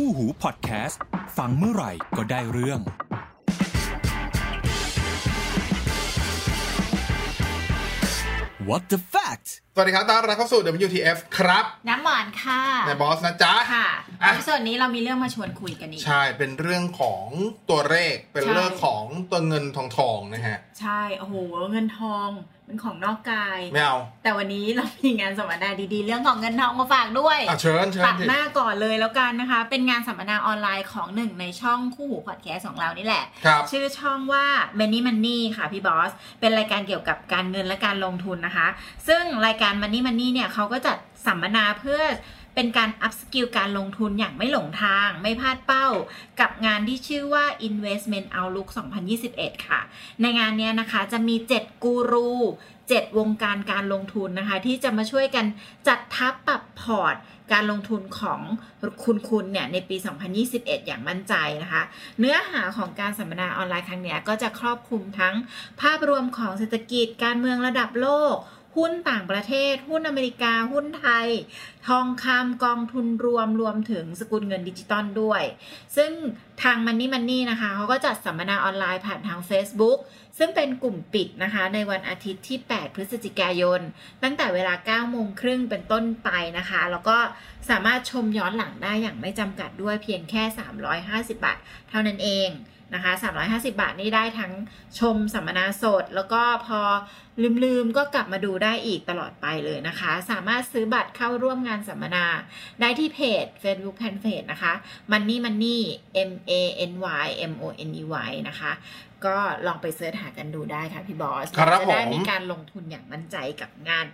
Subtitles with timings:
[0.00, 1.02] คู่หูพอดแคสต์
[1.38, 2.80] ฟังเมื่อไหร่ก็ได้เรื่อง
[8.68, 13.88] What the fact สวัสดีครับต้อนรับเข้าสู่ WTF ครับน้ำหวานค่ะนายบอสนะจ๊ะ ค่ะ
[14.22, 17.26] อะ ในส่วนนี้เรามีเรื่องมาชวนคุยกันอีก ใช่ เป็นเรื่องของ
[17.70, 21.34] ตัวเลข เป็นใช่ เรื่องของตัวเงินทองทองนะฮะ ใช่ โอ้โห
[21.72, 22.28] เงินทอง
[22.68, 34.44] เป็นของนอกกาย ไม่เอา แต่วันนี้เรามีงานสัมมนาดีๆ เรื่องของเงินทองมาฝากด้วยอะเชิญเชิญตัดสิหน้าก่อนเลยแล้วกันนะคะ เป็นงานสัมมนาออนไลน์ของหนึ่งในช่องคู่หูพอดแคสต์ของเรานี่แหละ ครับ ชื่อช่องว่า
[34.78, 38.68] Money Money ค่ะพี่บอส เป็นรายการเกี่ยวกับการเงินและการลงทุนนะคะ
[39.08, 40.96] ซึ่งรายการ Money Money เนี่ยเขาก็จัด
[41.26, 42.00] สัมมนาเพื่อ
[42.60, 45.88] เป็นการ upskill การลงทุนอย่างไม่หลงทาง ไม่พลาดเป้า
[46.40, 48.68] กับงานที่ชื่อว่า Investment Outlook
[49.18, 49.80] 2021 ค่ะ
[50.20, 52.30] ในงานเนี้ยนะคะจะมี 7 กูรู
[52.74, 55.46] 7 วงการการลงทุนนะคะ ที่จะมาช่วยกัน
[55.88, 57.16] จัดทัพปรับพอร์ต
[57.52, 58.40] การลงทุนของ
[59.04, 59.96] คุณคุณเนี่ย ในปี
[60.42, 61.82] 2021 อย่างมั่นใจนะคะ
[62.18, 65.34] เนื้อหาของการสัมมนาออนไลน์ครั้งเนี้ยก็จะครอบคลุมทั้ง
[65.80, 68.36] ภาพรวมของเศรษฐกิจการเมืองระดับโลก
[68.76, 71.28] หุ้นต่างประเทศ หุ้นอเมริกา หุ้นไทย
[71.88, 75.42] ทองคำกองทุนรวมรวมถึงสกุลเงินดิจิตอลด้วย
[75.96, 76.10] ซึ่ง
[76.62, 79.98] ทาง Money Money นะคะเขาก็จัดสัมมนาออนไลน์ผ่านทาง Facebook
[80.38, 83.80] ซึ่งเป็นกลุ่มปิดนะคะ ในวันอาทิตย์ที่ 8 พฤศจิกายน
[84.22, 87.18] ตั้งแต่เวลา 9 โมงครึ่งเป็นต้นไปนะคะ แล้วก็
[87.70, 90.42] สามารถชมย้อนหลังได้อย่างไม่จำกัดด้วยเพียงแค่
[91.32, 91.58] 350 บาท
[91.88, 92.48] เท่านั้นเอง
[92.94, 93.12] นะคะ
[93.46, 94.52] 350 บาทนี่ได้ทั้ง
[94.98, 96.80] ชมสัมมนาสด แล้วก็พอ
[97.64, 102.26] ลืมๆก็กลับมาดูได้อีกตลอดไปเลยนะคะ สามารถซื้อบัตรเข้าร่วมงานสัมมนา
[102.80, 104.72] ได้ที่เพจ Facebook Fanpage นะคะ
[105.10, 105.80] Money Money
[106.30, 106.52] M A
[106.90, 106.92] N
[107.24, 108.72] Y M O N E Y นะคะ
[109.26, 109.36] ก็
[109.66, 114.06] ลองไปเสิร์ชหากันดูได้ค่ะพี่บอสจะได้มีการลงทุนอย่างมั่นใจกับงาน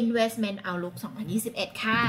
[0.00, 0.96] Investment Outlook
[1.38, 2.00] 2021 ค่ะ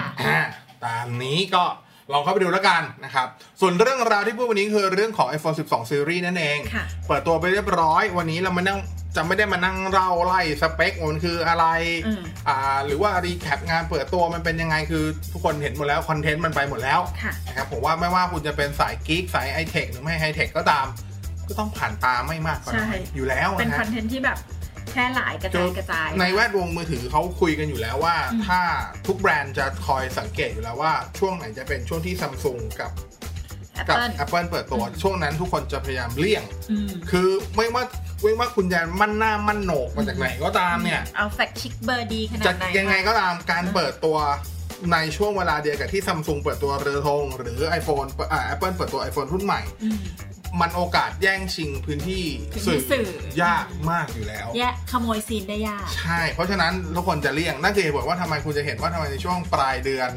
[0.85, 1.65] ตามนี้ก็
[2.13, 3.27] ลองเข้าไปดูแล้วกันนะครับ
[3.61, 8.79] ส่วนเรื่องราวที่พูดวันนี้คือเรื่องของ iPhone 12 Series นั่นเองค่ะเปิดตัวไปเรียบร้อย วันนี้เรามานั่ง
[9.15, 11.65] จะไม่ได้มานั่งเล่าไล่สเปคมันคืออะไร
[12.07, 20.85] อืมอ่าหรือว่า recap งานเปิดตัวมันเป็นยังไงคือทุกคนเห็นหมดแล้ว คอนเทนต์มันไปหมดแล้วค่ะนะครับผมว่าไม่ว่าคุณจะเป็นสาย geek สายไฮเทคหรือไม่ไฮเทคก็ตาม
[21.47, 24.37] ก็ต้องผ่านตาไม่มากก็น้อยใช่อยู่แล้วเป็นนะคฮะอนเทนต์ที่แบบ
[24.91, 28.61] แพร่หลายกระจายกระจาย ในแวดวงมือถือเขาคุยกันอยู่แล้วว่าอืมถ้า
[29.07, 32.91] ทุกแบรนด์จะคอยสังเกตอยู่แล้วว่า ช่วงไหนจะเป็นช่วงที่ซัมซุงกับ
[33.89, 37.83] กั Apple Apple เปิดตัวอืมช่วงนั้นทุกคนจะพยายามเลี่ยงอืมคือไม่ว่า
[38.21, 44.17] ไม่ว่าคุณจะมั่นหน้ามั่นโหนกมาจากไหนก็ตามเนี่ย เอาแฟกชิกเบอร์ดีขนาจะดไหนยังไงก็ตามการเปิดตัว
[44.93, 49.89] ในช่วงเวลาเดียวกับที่ซัมซุงเปิดตัวเรือธงหรือ iPhone เปิดอ่า Apple เปิดตัว iPhone รุ่นใหม่อื
[50.59, 53.09] มมันโอกาสแย่งชิงพื้นที่พื้นที่สื่อ
[53.43, 60.11] ยากมากอยู่แล้วแยะขโมยซีนได้ยาก ใช่ เพราะฉะนั้นทุกคนจะเลี่ยงนั่นคือเหตุผลว่าทำไมคุณจะเห็นว่าทำไมในช่วงปลายเดือน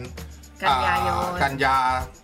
[0.62, 1.76] กันยายนอ่กันยา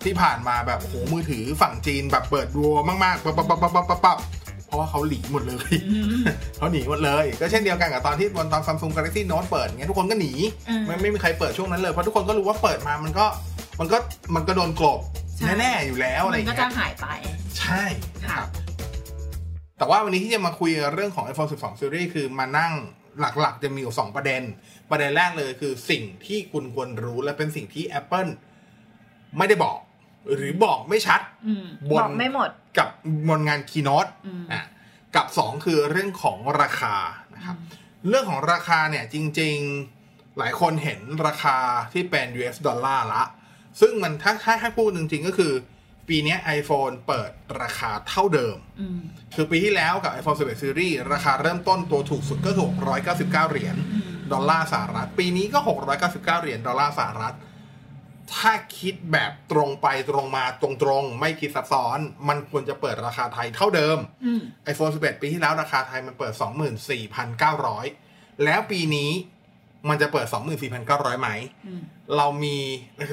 [0.04, 4.18] ที่ผ่านมาแบบโอ้โหมือถือฝั่งจีนแบบเปิดรัวมากๆปั๊บปั๊บปั๊บปั๊บปั๊บปั๊บ
[4.66, 6.24] เพราะว่าเขาหลีหมดเลยอืม
[6.56, 10.32] เขาหนีหมดเลย ก็เช่นเดียวกันกับตอนที่ตอนซัมซุงกาแล็กซี่โน้ตเปิดเงี้ยทุกคนก็หนี
[10.68, 13.26] อืมไม่ไม่มีใครเปิดช่วงนั้นเลยเพราะทุกคนก็รู้ว่าเปิดมามันก็
[13.80, 13.98] มันก็
[14.34, 15.25] มันก็โดนกลบใช่
[15.58, 17.06] แน่ๆอยู่แล้วอะไรอมันย่างก็เงี้จะยหายไป
[17.58, 17.82] ใช่
[18.22, 18.48] นะครับ
[19.78, 22.72] แต่ว่าวันนี้ที่จะมาคุยเรื่องของ iPhone 12 Series คือมานั่ง
[23.20, 24.42] หลักๆ จะมีอยู่ 2 ประเด็น
[24.90, 28.30] ประเด็นแรกเลยคือสิ่งที่คุณควรรู้และเป็นสิ่งที่ Apple
[29.36, 29.78] ไม่ได้บอก
[30.34, 32.88] หรือบอกไม่ชัดอืมบนบอกไม่หมดกับ
[33.28, 34.64] บนงาน Keynote อืมอะ
[35.14, 36.94] กับ 2 คือเรื่องของราคา
[37.34, 37.56] นะครับ
[38.08, 39.56] เรื่องของราคาเนี่ยจริง
[39.98, 41.56] ๆ หลายคนเห็นราคา
[41.92, 43.22] ที่เป็น US ดอลลาร์ละ
[43.80, 45.52] ซึ่งมันถ้าถ้าให้พูดจริงๆก็คือ
[46.08, 47.30] ปีเนี้ย iPhone เปิด
[47.62, 49.00] ราคาเท่าเดิมอืม
[49.34, 52.66] คือปีที่แล้วกับ iPhone 11 Series ราคาเริ่มต้นตัวถูกสุดก็คือ
[53.04, 55.58] 699 เหรียญอืมดอลลาร์สหรัฐ ปีนี้ก็
[56.00, 57.34] 699 เหรียญดอลลาร์สหรัฐ
[58.34, 61.98] ถ้าคิดแบบตรงไปตรงมาตรงๆ ไม่คิดซับซ้อน
[62.28, 64.40] มันควรจะเปิดราคาไทยเท่าเดิมอืม
[64.72, 66.32] iPhone 11 ปีที่แล้วราคาไทยมันเปิด
[67.18, 69.10] 24,900 แล้วปีนี้
[69.88, 70.26] มันจะเปิด
[70.74, 71.28] 24,900ไหม
[71.66, 71.80] อืม
[72.16, 72.56] เรามี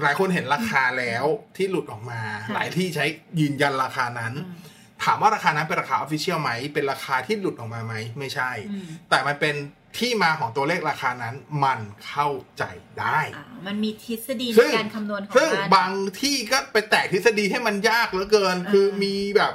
[0.03, 1.25] หลายคนเห็นราคาแล้ว
[1.57, 3.05] ที่หลุดออกมาค่ะหลายที่ใช้
[3.39, 4.71] ยืนยันราคานั้นอืม
[5.03, 9.55] ถามว่าราคานั้นเป็นราคาออฟฟิเชียลไหม เป็นราคาที่หลุดออกมาไหม ไม่ใช่อืมแต่มันเป็น
[9.97, 12.63] ที่มาของตัวเลขราคานั้นมันเข้าใจ
[12.99, 15.91] ได้อ่ามันมีทฤษฎีในซึ่งการคำนวณของซึ่งมันบาง
[16.21, 19.53] ที่ก็ไปแตกทฤษฎีให้มันยากเหลือเกินอ่าคือมีแบบ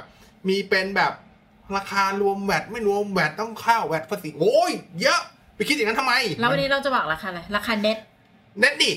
[0.49, 1.13] มีเป็นแบบ
[1.77, 5.21] ราคารวมแวดไม่รวมแวดต้องเข้าแวดภาษีโอ้ยเยอะ
[5.59, 7.97] ไปคิดอย่างนั้นทำไม แล้ววันนี้เราจะบอกราคาอะไรราคาเน็ต
[8.59, 8.93] เน็ตดิ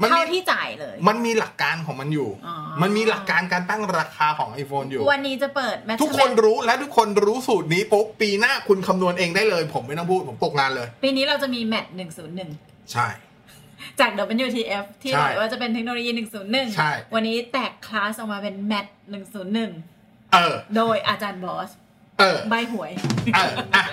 [0.00, 12.50] มันเท่ามีที่จ่ายเลย มันมีหลักการของมันอยู่อ๋อมันมีหลักการการตั้งราคาของ iPhone อยู่ วันนี้จะเปิด ทุกคนรู้และทุกคนรู้สูตรนี้ปุ๊บปีหน้าคุณคำนวณเองได้เลย ผมไม่ต้องพูด ผมตกงานเลย ปีนี้เราจะมีแมทหนึ่งศูนย์หนึ่ง
[12.92, 13.06] ใช่
[14.00, 14.10] จาก
[14.46, 16.10] WTF ที่ใช่บอกว่าจะเป็นเทคโนโลยี
[16.76, 18.86] ใช่101วันนี้แตกคลาสออกมาเป็น MAT
[19.60, 21.70] 101 เออ โดยอาจารย์บอส
[22.18, 22.90] เออ ใบหวย
[23.34, 23.84] เอออะ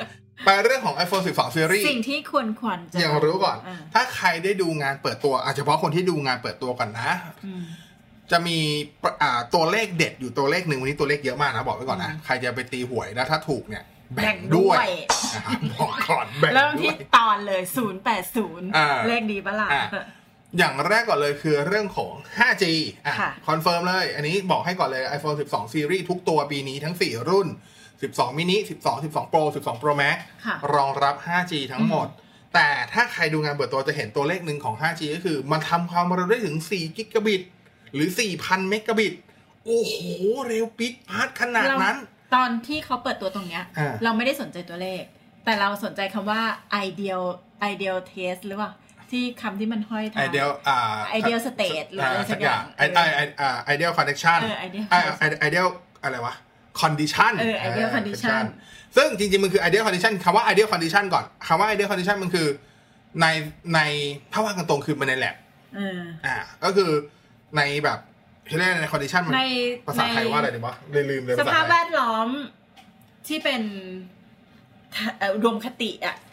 [0.45, 7.11] ไปเรื่องของ iPhone 12 Series สิ่งที่ควรควรจะอย่างรู้ก่อนอ่าถ้าใครได้ดูงานเปิดตัวอาจจะเฉพาะคนที่ดูงานเปิดตัวก่อนนะ
[7.45, 7.63] อืม
[8.31, 8.57] จะมี
[9.03, 13.83] ประอ่าตัวเลขเด็ดอยู่ตัวเลขหนึ่งวันนี้ตัวเลขเยอะมากนะ บอกไว้ก่อนนะอืมใครจะไปตีหวยแล้วถ้าถูกเนี่ย
[14.15, 14.89] แบ่แบ่งงด้ด้ววยย
[15.35, 17.61] นะครับบอกก่อนแบ่งเริ่มด้ที่วยตอนเลย
[18.75, 19.85] อ่า080 เลขดีปะล่ะอ่า
[20.57, 22.63] อย่างแรกก่อนเลยคือเรื่องของ 5G
[23.05, 27.47] อะค่ะคอนเฟิร์มเลย อันนี้บอกให้ก่อนเลย iPhone 12 Series ทุกตัวปีนี้ทั้ง 4 รุ่น
[28.11, 32.07] 12 mini 12 12 Pro 12 Pro Max ค่ะรองรับ 5G ทั้งหมด
[32.53, 37.41] แต่ถ้าใครดูงานเปิดตัวจะเห็นตัวเลขหนึ่งของ 5G ก็คือ มันทำความเร็วได้ถึง 4 กิกะบิต
[37.93, 38.09] หรือ
[38.39, 39.13] 4,000 เมกะบิต
[39.65, 39.93] โอ้โห
[40.47, 41.97] เร็วปรู๊ดปร๊าดขนาดนั้น
[42.35, 45.03] ตอนที่เขาเปิดตัวตรงเนี้ยอ่าเราไม่ได้สนใจตัวเลข
[45.45, 46.41] แต่เราสนใจคำว่า
[46.87, 47.23] ideal
[47.71, 48.71] ideal test หรือเปล่า
[49.11, 50.77] ที่คำที่มันห้อยท้าย ideal อ่า
[51.19, 55.67] ideal state หรืออะไรสักอย่างไอไอไออ่า ideal connection เออ ideal ไอไอ ideal
[56.03, 56.33] อะไรวะ
[56.81, 58.43] condition เออ ideal condition
[58.95, 62.47] ซึ่งจริงๆ มันคือ ideal condition คำว่า ideal condition ก่อนคำว่า ideal condition มันคือ
[63.21, 63.25] ใน
[63.73, 63.79] ใน
[64.31, 65.35] ถ้าว่ากันตรงคือมันใน lab
[65.75, 66.89] เอออ่าก็คือ
[67.57, 67.99] ในแบบ
[68.47, 69.43] เขาเรียกอะไรใน condition มันใน
[69.85, 72.29] ภาษาไทยว่าอะไรดีวะเลยลืมเลยสภาษาภาพไทแวยดล้อม
[73.27, 73.61] ที่เป็น
[75.17, 76.32] เอ่อรวมคติอะเอ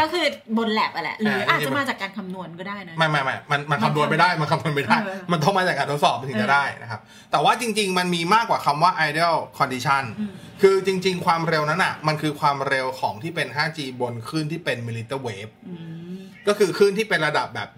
[0.00, 0.24] ก็คือ
[0.56, 15.74] บนแลบอะแหละหรืออ่าอาจจริจะงๆมาจากการคำนวณก็ได้นะไม่ไม่ไม่มันมันคำนวณไม่ได้มันคำนวณไม่ได้เออมันต้องมาจากการทดสอบมันถึงจะได้นะครับ แต่ว่าจริง ๆ มันมีมากกว่าคำว่า ideal condition อืมคือจริง ๆ ความเร็วนั้นอะ มันคือความเร็วของที่เป็น 5G บนคลื่นที่เป็น millimeter wave อื
[16.16, 16.18] ม
[16.48, 17.68] ก็คือคลื่นที่เป็นระดับแบบ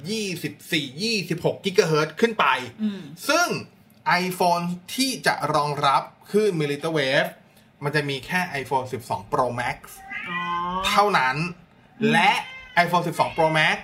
[0.50, 2.46] 24 26กิกะเฮิรตซ์ขึ้นไป
[2.82, 3.48] อืมซึ่ง
[4.24, 4.64] iPhone
[4.94, 7.28] ที่จะรองรับคลื่น millimeter wave
[7.84, 9.78] มันจะมีแค่ iPhone 12 Pro Max
[10.28, 10.38] อ๋อ
[10.88, 11.36] เท่านั้น
[12.10, 12.30] และ
[12.84, 13.76] iPhone 12 Pro Max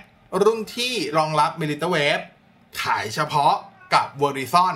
[0.43, 2.23] รุ่นที่รองรับ millimeter wave
[2.81, 3.53] ขายเฉพาะ
[3.93, 4.75] กับ Verizon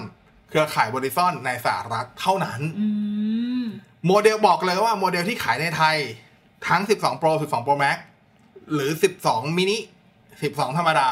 [0.49, 2.87] เครือข่าย Verizon ในสหรัฐเท่านั้นอื
[3.63, 3.65] ม
[4.07, 5.97] โมเดลบอกเลยว่าโมเดลที่ขายในไทย
[6.67, 7.97] ทั้ง 12 Pro 12 Pro Max
[8.73, 8.91] หรือ
[9.25, 9.77] 12 mini
[10.27, 11.09] 12 ธรรมดา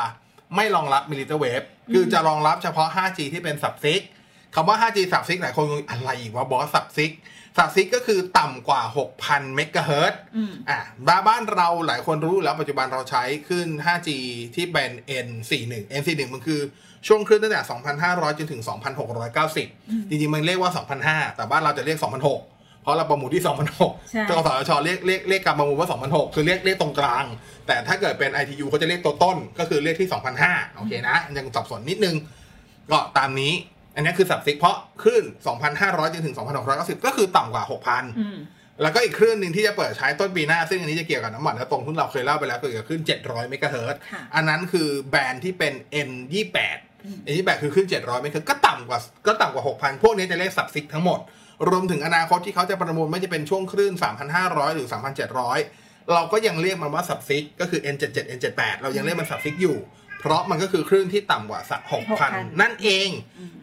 [0.55, 3.75] ไม่รองรับ millimeter wave คือจะรองรับเฉพาะ 5G ที่เป็น sub
[4.13, 8.81] 6คำว่า 5G sub 6หลายคนงงอะไรอีกว่าบอส sub 6 sub 6ก็คือต่ำกว่า
[9.19, 14.09] 6,000 เมกะเฮิรตซ์อืมอะบ้านบ้านเราหลายคนรู้อยู่แล้วปัจจุบันเราใช้ขึ้น 5G
[14.55, 14.91] ที่เป็น
[15.25, 16.59] N41 N41 มันคือ
[17.07, 17.61] ช่วงคลื่นตั้งแต่
[17.99, 18.61] 2,500 จนถึง
[19.35, 20.71] 2,690 จริงๆ มันเรียกว่า
[21.09, 23.43] 2,500 แต่บ้านเราจะเรียก 2,600เพราะเราประมูลที่
[23.77, 27.25] 2,600ใช่กสทชเรียกเรียกเรียกการประมูลว่า2,600คือเรียกเรียกตรงกลาง
[27.67, 30.09] แต่ถ้าเกิดเป็น ITU เขาจะเรียกตัวต้น ก็คือเรียกที่
[30.43, 32.15] 2,500โอเคนะ ยังสับสนนิดนึง
[32.91, 33.53] ก็ตามนี้
[33.95, 35.23] อันนี้คือสับซิกเพราะคลื่น
[35.69, 36.35] 2,500จนถึง
[36.69, 38.37] 2,690 ก็คือต่ำกว่า 6,000อืม
[38.81, 45.73] แล้วก็อีกคลื่นหนึ่งที่จะเปิดใช้ต้นปีหน้า ซึ่งอันนี้จะเกี่ยวกับน้ำมันและตรงที่เราเคยเล่าไปแล้วก็เกี่ยวกับคลื่น 700 เมกะเฮิรตซ์ค่ะอันนั้นคือแบรนด์ที่เป็น
[46.07, 46.77] N28
[47.31, 51.19] N28 คือคลื่น 700 เมกะเฮิรตซ์ก็ต่ำกว่าก็ต่ำกว่า 6,000 พวกนี้จะเรียกสับซิกทั้งหมด
[51.69, 53.93] รวมถึงอนาคตที่เขาจะประมูลไม่จะเป็นช่วงคลื่น
[54.35, 54.87] 3,500 หรือ
[55.49, 59.77] 3,700 เราก็ยังเรียกมันว่าสับซิกก็คือ N77 N78 เรายังเรียกมันสับซิกอยู่
[60.21, 61.81] เพราะมันก็คือคลื่นที่ต่ำกว่าสัก
[62.21, 63.09] 6,000นั่นเอง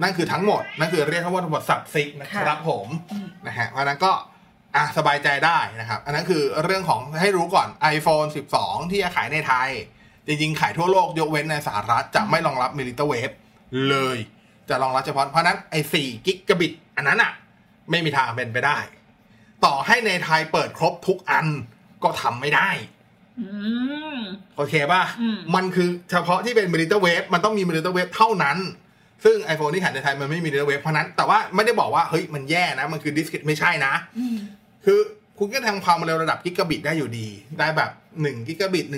[0.02, 2.86] นั่นคือทั้งหมด นั่นคือเรียกว่าทั้งหมดสับซิกนะครับผม
[3.46, 4.12] นะฮะเพราะฉะนั้นก็
[4.76, 8.28] อะสบายใจได้นะครับ อันนั้นคือเรื่องของให้รู้ก่อน iPhone
[8.58, 9.70] 12 ที่จะขายในไทย
[10.26, 13.34] จริงๆ ขายทั่วโลกยกเว้นในสหรัฐจะไม่รองรับ millimeter wave
[13.88, 14.18] เลย
[14.68, 17.32] จะรองรับเฉพาะเพราะฉะนั้นไอ้4กิกะบิตอันนั้นอะ
[17.90, 18.78] ไม่มีทางเป็นไปได้
[19.64, 21.46] ต่อให้ในไทยเปิดครบทุกอัน
[22.02, 22.97] ก็ทำไม่ได้อืม
[24.56, 28.58] โอเคป่ะอืมมันคือเฉพาะที่เป็น millimeter wave มันต้องมี millimeter wave เท่านั้น
[29.24, 34.36] ซึ่ง iPhone ที่ขายในไทยมันไม่มี millimeter wave เพราะนั้น แต่ว่าไม่ได้บอกว่า เฮ้ย มันแย่นะ มันคือ discrete ไม่ใช่นะอืม
[34.84, 35.00] คือ
[35.38, 37.28] คุณก็ทำความเร็วระดับกิกะบิตได้อยู่ดี
[37.58, 38.94] ได้แบบ1กิกะบิต1.2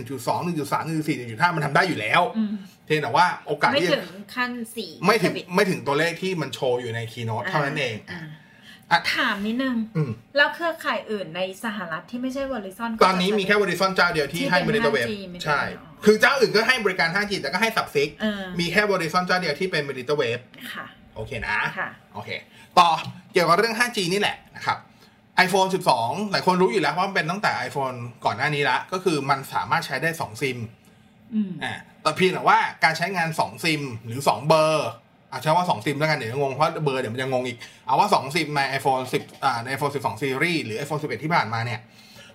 [0.46, 2.52] 1.3 1.4 1.5 มันทำได้อยู่แล้วอืม
[2.86, 8.20] เพียงแต่ว่าโอกาสไม่ที่ถึจะงขั้นสี่ไม่ถึงกิกะบิตไม่ถึงตัวเลขที่มันโชว์อยู่ในคีโน t เท่านั้นเองาอะ
[9.14, 20.42] ถามนิดนึงอืมแล้วเครือข่ายอื่นในสหรัฐที่ไม่ใช่วอลิซอนตอนนี้มีแค่ Verizon เจ้าเดียวที่ที่ให้เป็น millimeter wave5G ไม่ได้ใช่อ๋อคือเจ้าอื่นก็ให้บริการ 5G แต่ก็ให้สับซิกเออมีแค่ Verizon เจ้าเดียวที่เป็น millimeter wave
[20.72, 22.30] ค่ะ โอเคนะค่ะโอเค
[22.78, 22.88] ต่อ
[23.32, 24.78] เกี่ยวกับเรื่อง 5G นี่แหละนะครับ
[25.46, 25.68] iPhone
[25.98, 30.58] 12 หลายคนรู้อยู่แล้วว่ามันเป็นตั้งแต่ iPhone ก่อนหน้านี้ละ ก็คือมันสามารถใช้ได้ 2 ซิม
[31.34, 34.88] อืมอ่าแต่เพียงแต่ว่าการใช้งาน 2 ซิม หรือ 2 เบอร์
[35.32, 41.22] อาจจะใช้ว่า 2 ซิมแล้วกันเดี๋ยวงง เพราะเบอร์เดี๋ยวมันจะงงอีก เอาว่า 2 ซิมใน iPhone 10อ่าใน iPhone 12 Series หรือ iPhone 11
[41.24, 41.80] ที่ผ่านมาเนี่ย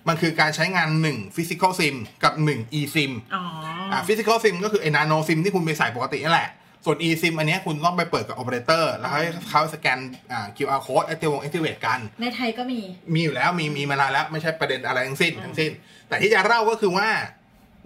[0.08, 3.42] มันคือการใช้งาน 1 Physical SIM กับ 1 eSIM อ๋อ
[3.90, 6.50] ออ่า Physical SIM ก็คือไอ้ Nano SIM ที่คุณไปใส่ปกตินั่นแหละ
[6.84, 9.98] ส่วน eSIM อันเนี้ยคุณต้องไปเปิดกับ operator แล้วให้เขาสแกน
[10.32, 12.80] อ่า QR code activate activate กัน ในไทยก็มี
[13.14, 15.70] มีอยู่แล้วมีมีมานานแล้วไม่ใช่ประเด็นอะไรทั้งสิ้นทั้งสิ้น
[16.08, 17.08] แต่ที่จะเล่าก็คือว่า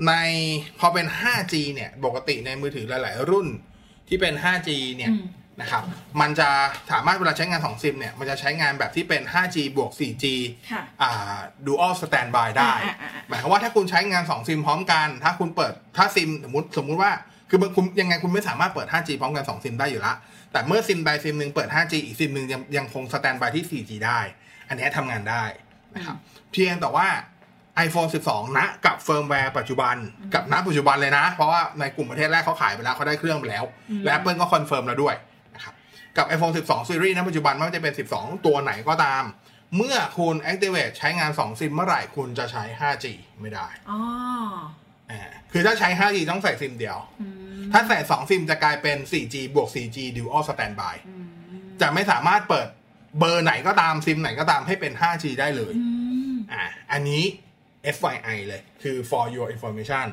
[0.09, 0.13] ใน
[0.79, 3.47] พอเป็น 5G เนี่ยปกติในมือถือหลาย ๆ รุ่น
[4.11, 5.25] ที่เป็น 5G เนี่ยอืม
[5.61, 5.85] นะครับ
[6.21, 6.49] มันจะ
[6.91, 10.25] สามารถเวลาใช้งาน2ซิมเนี่ย มันจะใช้งานแบบที่เป็น 5G บวก 4G
[10.73, 17.13] ค่ะอ่า dual standby ได้อ่าอ่าอ่าหมายความว่าถ้าคุณใช้งาน2ซิมพร้อมกัน ถ้าคุณเปิด ถ้าซิมสมมติสมมุติว่า
[17.51, 20.13] คือคุณยังไงคุณไม่สามารถเปิด 5G พร้อมกัน 2 ซิมได้อยู่ละ
[20.53, 24.21] แต่เมื่อซิมใดซิมหนึ่งเปิด 5G อีกซิมหนึ่งยังยังคง standby ที่ 4G ได้
[24.69, 25.45] อันนี้ทำงานได้
[25.95, 26.17] นะครับ
[26.53, 27.09] เพียงแต่ว่า
[27.87, 29.97] iPhone 12ณกับเฟิร์มแวร์ปัจจุบัน
[30.35, 33.65] กับณปัจจุบันเลยนะ เพราะว่าในกลุ่มประเทศแรกเขาขายไปแล้วเขาได้เครื่องไปแล้ว
[34.05, 35.15] และ Apple ก็คอนเฟิร์มแล้วด้วย
[35.55, 35.75] นะครับ
[36.17, 39.25] กับ iPhone 12 Series ณปัจจุบันไม่ว่าจะเป็น 12 ตัวไหนก็ตาม
[39.77, 43.07] เมื่อคุณ activate ใช้งาน 2 ซิมเมื่อไหร่คุณจะใช้ 5G
[43.41, 43.99] ไม่ได้อ๋อ
[45.11, 45.21] อ่า
[45.53, 47.27] คือถ้าใช้ 5G ต้องใส่ซิมเดียวอื
[47.61, 51.25] มถ้าใส่ 2 ซิมจะกลายเป็น 4G บวก 4G dual standby อืม
[51.81, 52.69] จะไม่สามารถเปิด
[53.19, 55.85] เบอร์ไหนก็ตามซิมไหนก็ตามให้เป็น 5G ได้เลยอื
[56.33, 57.23] มอ่า อันนี้
[57.97, 60.07] FYI เลยคือ for your information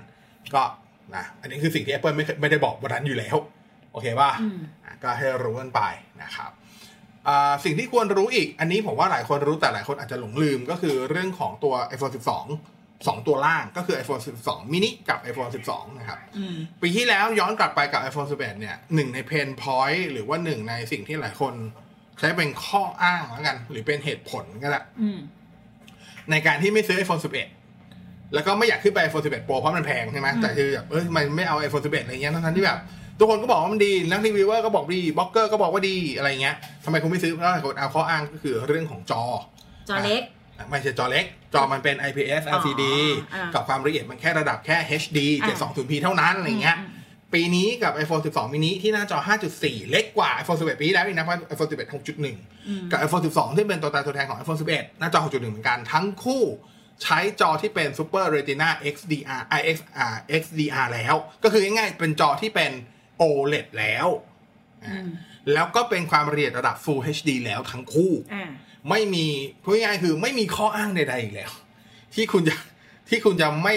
[0.54, 0.64] ก็
[1.16, 3.38] นะอันนี้คือสิ่งที่ Apple ไม่เคยไม่ได้บอกวันนั้นอยู่แล้ว
[3.92, 5.82] โอเคป่ะอืมอะก็ให้รู้กันไป
[6.24, 6.52] นะครับ
[7.28, 12.22] อ่าสิ่งที่ควรรู้อีก อันนี้ผมว่าหลายคนรู้แต่หลายคนอาจจะหลงลืมก็คือเรื่องของตัว iPhone 12
[13.08, 21.54] 2 ตัวล่างก็คือ iPhone 12 mini กับ iPhone 12 นะครับอืมปีที่แล้วย้อนกลับไปกับ iPhone 11 เนี่ยหนึ่งใน pain point หรือว่าหนึ่งในสิ่งที่หลายคน
[22.20, 25.20] ใช้เป็นข้ออ้างแล้วกัน หรือเป็นเหตุผลก็ได้อืม
[26.32, 27.57] ในการที่ไม่ซื้อ iPhone 11
[28.34, 32.80] แล้วก็ไม่อยากขึ้นไป iPhone 11 Pro เพราะมันแพงใช่ไหมอืมแต่คือแบบเอ้ยทำไมไม่เอา iPhone 11 อะไรเงี้ยทั้งๆที่แบบ
[33.20, 36.56] ทุกคนก็บอกว่ามันดี นักรีวิวเวอร์ก็บอกดีบล็อกเกอร์ก็บอกว่าดีอะไรเงี้ย
[36.86, 39.24] ทำไมคุณไม่ซื้อเพราะหลายคนเอาข้ออ้างก็คือเรื่องของจอ
[39.90, 40.22] จอเล็ก
[40.58, 42.84] อะไม่ใช่จอเล็ก จอมันเป็น IPS อ๋อ LCD
[43.34, 46.98] อ่ากับความละเอียดมันแค่ระดับแค่ HD อ่า 720p เท่านั้นอะไรเงี้ยอืม
[47.34, 49.18] ปีนี้กับ iPhone 12 mini ที่หน้าจอ
[49.56, 55.20] 5.4 เล็กกว่า iPhone 11 ปีที่แล้วอีกนะเพราะ iPhone 11 6.1 กับ iPhone 12 ที่เป็นตัวตายตัวแทนของ iPhone 11 หน้าจอ
[55.24, 56.44] 6.1 เหมือนกันทั้งคู่
[57.04, 62.72] ใช้จอที่เป็น Super Retina XDR IX ah, XDR แล้ว ก็คือง่ายๆ เป็นจอที่เป็น
[63.22, 64.08] OLED แล้ว
[64.86, 65.06] อ่า
[65.54, 68.50] แล้วก็เป็นความละเอียดระดับ Full HD แล้วทั้งคู่อ่า
[68.90, 69.26] ไม่มี
[69.64, 71.52] พูดง่ายๆคือไม่มีข้ออ้างใดๆอีกแล้ว
[72.16, 72.56] ที่คุณจะ
[73.10, 73.76] ที่คุณจะไม่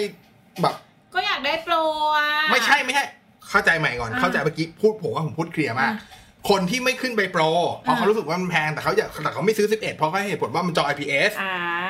[0.63, 0.75] แบบ
[1.15, 1.75] ก็อยากได้โปร
[2.17, 3.05] อะ ไม่ใช่ไม่ใช่
[3.49, 6.19] เข้าใจใหม่ก่อนอ่าเข้าใจเมื่อกี้พูดผมว่าผมพูดเคลียร์มากอ่า
[6.51, 7.43] คนที่ไม่ขึ้นไปโปร
[7.81, 11.90] เพราะอ่าเขารู้สึกว่ามันแพงแต่เขาอยากแต่เขาไม่ซื้อ 11 เพราะเขาให้เหตุผลว่ามันจอ IPS อ่าอ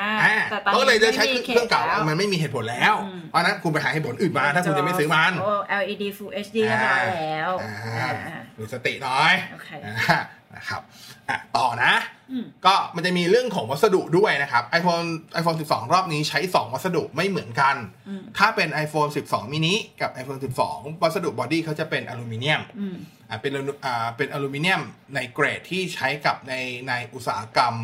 [0.51, 5.51] แต่ตอนก็นี้เลยจะใช้ไม่มีเครื่องเก่าแล้วมันไม่มีเหตุผลแล้วอืมเพราะฉะนั้นคุณไปหาเหตุผลอื่นมาถ้าคุณจะไม่ซื้อมันโอ้
[5.81, 10.19] LED Full HD เรียบร้อยแล้วอ่าอ่ามีสติหน่อยโอเคอ่า
[10.55, 10.81] นะครับ
[11.29, 11.93] อะต่อนะ
[12.31, 15.07] อืมก็มันจะมีเรื่องของวัสดุด้วยนะครับ iPhone
[15.39, 17.75] iPhone 12 รอบนี้ใช้ 2 วัสดุไม่เหมือนกัน
[18.07, 22.95] อืมถ้าเป็น iPhone 12 mini กับ iPhone 12 วัสดุบอดี้เขาจะเป็นอลูมิเนียมอืม
[23.29, 24.81] อ่าเป็นอลูอ่าเป็นอลูมิเนียม
[25.15, 26.53] ในเกรดที่ใช้กับใน
[26.87, 27.75] ในอุตสาหกรรม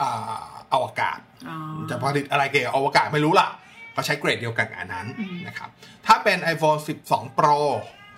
[0.00, 1.56] อ่า อวกาศอ๋อ
[1.90, 3.48] จะผลิตอะไรเกี่ยวกับอวกาศไม่รู้ล่ะ
[3.92, 5.68] เขาใช้เกรดเดียวกันกับอันนั้นอืมนะครับ
[6.06, 7.58] ถ้าเป็น iPhone 12 Pro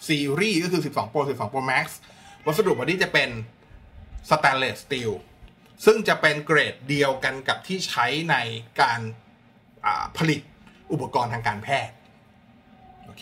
[0.08, 1.86] Series ก็คือ 12 Pro 12 Pro Max
[2.46, 3.30] วัสดุบอดี้จะเป็น
[4.30, 5.12] Stainless Steel
[5.84, 8.36] ซึ่งจะเป็นเกรดเดียวกันกับที่ใช้ใน
[8.80, 9.00] การ
[9.86, 10.40] อ่าผลิต
[10.92, 12.01] อุปกรณ์ทางการแพทย์โอ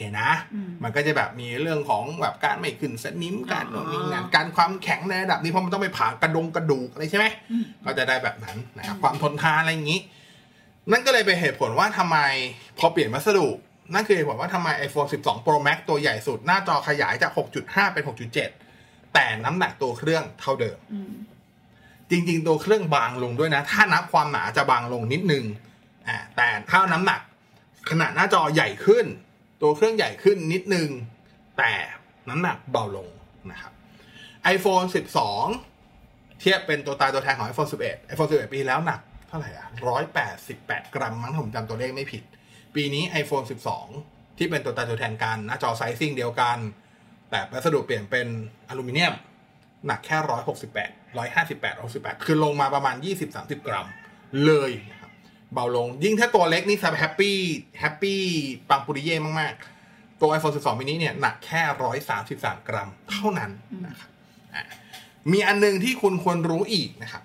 [0.01, 10.01] เคนะอืมมันก็จะแบบมีเรื่องของแบบการไม่ขึ้นสนิมการอ๋อมีงานการความแข็งในระดับนี้เพราะมันต้องไปผ่ากระดงกระดูกอะไรใช่ไหมอืมก็จะได้แบบนั้นนะครับความทนทานอะไรอย่างนี้
[10.91, 12.19] นั่นก็เลยเป็นเหตุผลว่าทำไม
[12.79, 13.49] พอเปลี่ยนวัสดุ
[13.95, 18.05] นั่นคือเหตุผลว่าทำไม iPhone 12 Pro Max ตัวใหญ่สุด หน้าจอขยายจาก 6.5 เป็น
[18.59, 21.13] 6.7 แต่น้ำหนักตัวเครื่องเท่าเดิมอืม
[22.11, 25.45] จริง ๆ ตัวเครื่องบางลงด้วยนะ ถ้านับความหนาจะบางลงนิดนึง
[26.09, 27.21] อ่าแต่ถ้าน้ำหนัก
[27.91, 29.07] ขนาดหน้าจอใหญ่ขึ้น
[29.63, 30.89] ตัวเครื่องใหญ่ขึ้นนิดนึง
[31.59, 31.73] แต่
[32.29, 33.09] น้ำหนักเบาลง
[33.53, 33.73] นะครับ
[34.55, 34.87] iPhone
[35.65, 39.69] 12 เทียบเป็นตัวตายตัวแทนของ iPhone 11 iPhone 11 ปีแล้วหนักเท่าไหร่อะ
[40.31, 42.23] 188 กรัมมั้งถ้าผมจำตัวเลขไม่ผิด
[42.75, 43.47] ปีนี้ iPhone
[43.91, 46.59] 12 ที่เป็นตัวตายตัวแทนกันหน้าจอ sizing เดียวกัน
[47.31, 48.27] แต่วัสดุเปลี่ยนเป็น
[48.69, 49.15] อลูมิเนียม
[49.87, 53.87] หนักแค่ร้อยหกสิบแปดร้อยห้าสิบแปดร้อยสิบแปดคือลงมาประมาณยี่สิบสามสิบกรัม
[54.45, 54.71] เลย
[55.55, 58.21] เบาลง ยิ่งถ้าตัวเล็กนี่จะ happy happy
[58.69, 63.51] ปังปุริเย่มากๆ ตัว iPhone 12 mini เนี่ย หนักแค่ร้อยสามสิบสามกรัม เท่านั้น
[63.87, 64.11] นะครับ
[64.55, 64.65] อะ
[65.33, 67.23] มีอันหนึงที่คุณควรรู้อีกนะครับ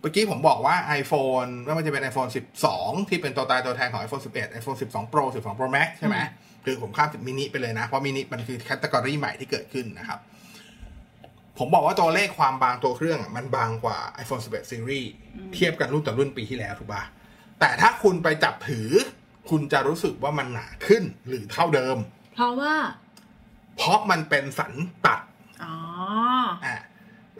[0.00, 2.30] เมื่อกี้ผมบอกว่า iPhone ไม่ว่าจะเป็น iPhone
[2.70, 6.16] 12 ที่เป็นตัวตายตัวแทนของ iPhone 11 iPhone 12 Pro 12 Pro Max ใช่ไหม
[6.64, 10.18] คือผมข้ามมินิไปเลยนะ เพราะมินิมันคือแคตตากรีใหม่ที่เกิดขึ้นนะครับ
[11.58, 15.08] ผมบอกว่าตัวเลขความบางตัวเครื่องอะมันบางกว่า iPhone 11 Series
[15.54, 17.02] เทียบกันรุ่นต่อรุ่นปีที่แล้วถูกปะ
[17.60, 18.88] แต่ถ้าคุณไปจับถือ
[19.50, 21.96] คุณจะรู้สึกว่ามันหนาขึ้นหรือเท่าเดิม
[22.34, 22.74] เพราะว่า
[23.76, 24.72] เพราะมันเป็นสัน
[25.04, 25.20] ตัด
[25.64, 25.74] อ๋อ
[26.64, 26.76] อะ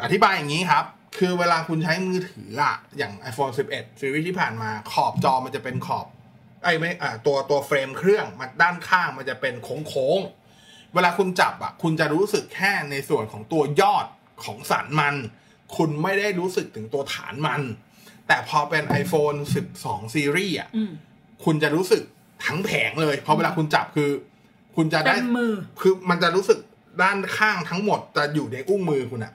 [0.03, 0.85] อธิบายอย่างนี้ครับ
[1.19, 6.07] คือเวลาคุณใช้มือถืออะอย่าง iPhone 11 ซีรีส์ที่ผ่านมาขอบจอมันจะเป็นขอบ
[6.65, 9.55] ไอ้ไม่อ่าตัวตัวเฟรมเครื่องมันด้านข้างมันจะเป็น
[9.89, 14.07] โค้งๆเวลาคุณจับอะ คุณจะรู้สึกแค่ในส่วนของตัวยอด
[14.45, 15.15] ของสันมัน
[15.77, 17.63] คุณไม่ได้รู้สึกถึงตัวฐานมัน
[18.29, 19.39] แต่พอเป็น iPhone
[19.77, 20.93] 12ซีรีส์อะอืม
[21.45, 22.03] คุณจะรู้สึก
[22.47, 24.11] ทั้งแผงเลย เพราะเวลาคุณจับคือ
[24.77, 26.59] คุณจะเต็ได้มมือ คือมันจะรู้สึก
[27.03, 29.33] ด้านข้างทั้งหมดจะอยู่ในอุ้งมือคุณอะ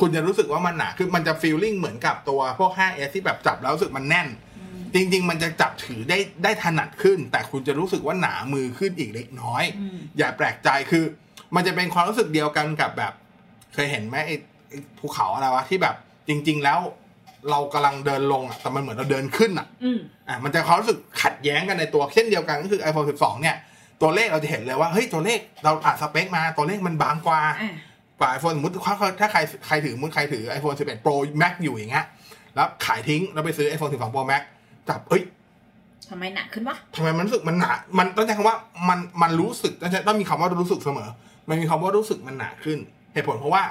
[0.00, 4.28] คุณจะรู้สึกว่ามันหนาคือมันจะฟีลลิ่งเหมือนกับตัวพวก 5S ที่แบบจับแล้วรู้สึกมันแน่น
[4.94, 11.04] จริง ๆ มันจะจับถือได้ได้ถนัดขึ้น แต่คุณจะรู้สึกว่าหนามือขึ้นอีกเล็กน้อยอืมอย่าแปลกใจคือ
[11.54, 13.12] มันจะเป็นความรู้สึกเดียวกันกับแบบ
[13.74, 14.36] เคยเห็นไหมไอ้
[14.68, 15.94] ไอ้ภูเขาอะไรวะที่แบบ
[16.28, 16.78] จริง ๆ แล้ว
[17.50, 19.98] เรากำลังเดินลงอะแต่มันเหมือนเราเดินขึ้นอะอืม
[20.28, 23.56] อะมันจะความรู้สึกขัดแย้งกันในตัวเช่นเดียวกันก็คือ iPhone 12 เนี่ย
[24.02, 27.56] ตัวเลขเราจะเห็นเลยว่าเฮ้ยตัวเลขเราอ่านสเปคมาตัวเลขมันบางกว่าอะ
[28.20, 32.06] กว่า iPhone สมมติถ้าถ้าใครใครถือมุดใครถือ iPhone 11 Pro Max อยู่อย่างเงี้ย
[32.54, 34.42] แล้วขายทิ้งแล้วไปซื้อ iPhone 12 Pro Max
[34.88, 35.22] จับเอ้ย
[36.10, 38.56] ทำไมหนักขึ้นวะทำไมมันรู้สึกมันหนา มันต้องใช้คำว่า
[38.88, 41.08] มันมันรู้สึกต้องใช้ต้องมีคำว่ารู้สึกเสมอ
[41.48, 42.78] มันมีคำว่ารู้สึกมันหนาขึ้น
[43.14, 43.62] เหตุผลเพราะว่า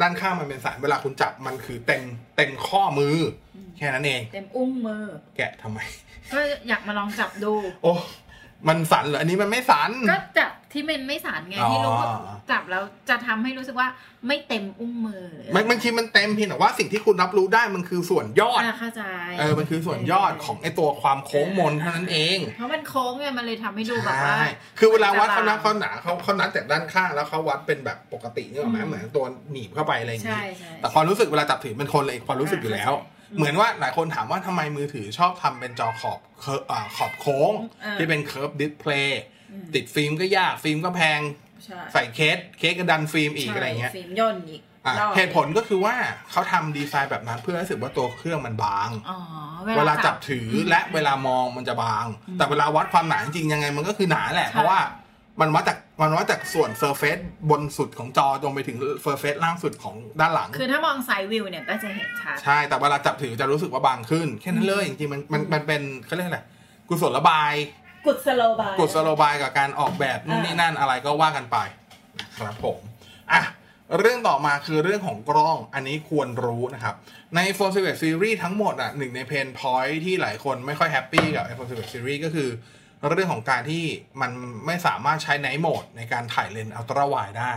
[0.00, 2.02] ด้านข้างมันเป็นสายเวลาคุณจับมันคือเต็ม
[2.36, 3.16] เต็มข้อมือ
[3.54, 5.04] อแค่นั้นเอง เต็มอุ้งมือ
[5.36, 5.78] แกะทำไม
[6.32, 7.92] ก็อยากมาลองจับดู โอ้
[8.68, 12.08] มันสั่นเหรออันนี้มันไม่สั่นก็จับที่มันไม่สารไงอ๋อที่รู้ว่า
[12.50, 13.88] จับแล้วจะทำให้รู้สึกว่า
[14.26, 19.02] ไม่เต็มอุ้งมือมันบางทีมันเต็มเพียงแต่ว่าสิ่งที่คุณรับรู้ได้มันคือส่วนยอดอะเข้าใจ
[19.38, 24.42] เออมันคือส่วนยอดของไอตัวความโค้งมนเท่านั้นเอง เพราะมันโค้งไงมันเลยทำให้ดูแบบว่าใช่
[24.78, 37.52] คือเวลาวัดมันเขาจะนับบางเขาหนาเขาเขานับจากด้านข้างแล้วเขาวัดเป็นแบบปกตินึกออกไหมอืมเหมือนตัวหนีบเข้าไปอะไรอย่างใช่งี้ใช่แต่ความรู้สึกเวลาจับถือเป็นคนละความรู้สึกอยู่แล้วอ่า เข้าใจเหมือนว่าหลายคนถามว่าทำไมมือถือชอบทำเป็นจอขอบ curve อ่าขอบโค้ง
[37.84, 41.20] อ่าที่เป็น curve display อืมติดฟิล์มก็ยากฟิล์มก็แพง
[41.64, 45.94] ใช่ใส่เคสเคสก็ดันฟิล์มอีกอะไรเงี้ยใช่ฟิล์มย่นอีกอะรอบเหตุผลก็คือว่า
[46.30, 49.18] เขาทำดีไซน์แบบนั้นเพื่อให้รู้สึกว่าตัวเครื่องมันบางอ๋อ
[49.76, 52.06] เวลาจับถือและเวลามองมันจะบาง
[52.38, 54.78] แต่เวลาวัดความหนาจริงๆยังไงมันก็คือหนาแหละใช่เพราะว่า
[55.40, 57.18] มันวัดจากมันวัดจากส่วน surface
[57.50, 66.40] บนสุดของจอจนไปถึง surface ล่างสุดของด้านหลัง คือถ้ามอง side view เนี่ยก็จะเห็นชัด ใช่ แต่เวลาจับถือจะรู้สึกว่าบางขึ้น แค่นั้นเลยจริงๆมันมันมันเป็นเขาเรียกอะไร
[66.88, 67.52] กุศโลบาย
[68.06, 71.56] กุศโลบาย กุศโลบายกับการออกแบบนู่นนี่นั่นอะไรก็ว่ากันไป
[72.38, 72.78] นะครับผม
[73.32, 73.42] อะ
[73.98, 76.94] เรื่องต่อมาคือเรื่องของกล้องอันนี้ควรรู้นะครับ
[77.34, 82.48] ใน iPhone 11 Series ทั้งหมดอะหนึ่งใน pain point ที่หลายคนไม่ค่อย happy กับ iPhone 11 Series ก็คือ
[83.12, 83.84] เรื่องของการที่
[84.20, 84.30] มัน
[84.66, 87.54] ไม่สามารถใช้ night mode ในการถ่ายเลนส์ ultra wide ได้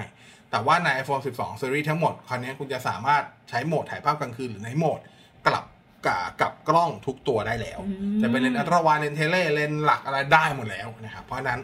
[0.51, 4.99] แต่ว่าใน iPhone 12 Series ทั้งหมด คราวนี้คุณจะสามารถใช้โหมดถ่ายภาพกลางคืนหรือ night mode
[5.47, 5.65] กับ
[6.05, 11.61] กับกับกล้องทุกตัวได้แล้วอืมจะเป็นเลนส์ ultra wide เลนส์ tele เลนส์หลักอะไรได้หมดแล้วนะครับ เพราะฉะนั้น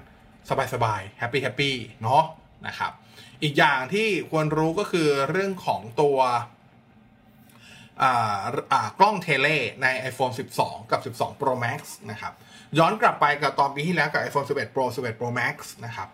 [0.73, 2.23] สบายๆ happy happy เนาะ
[2.67, 2.91] นะครับ
[3.43, 6.17] อีกอย่างที่ควรรู้ก็คือเรื่องของตัว
[8.01, 8.39] อ่า
[8.71, 9.47] อ่ากล้องเทเล
[9.81, 12.33] ใน iPhone 12 กับ 12 Pro Max นะครับ
[12.79, 15.55] ย้อนกลับไปกับตอนปีที่แล้วกับ iPhone 11 Pro 11 Pro Max
[15.85, 16.09] นะครับ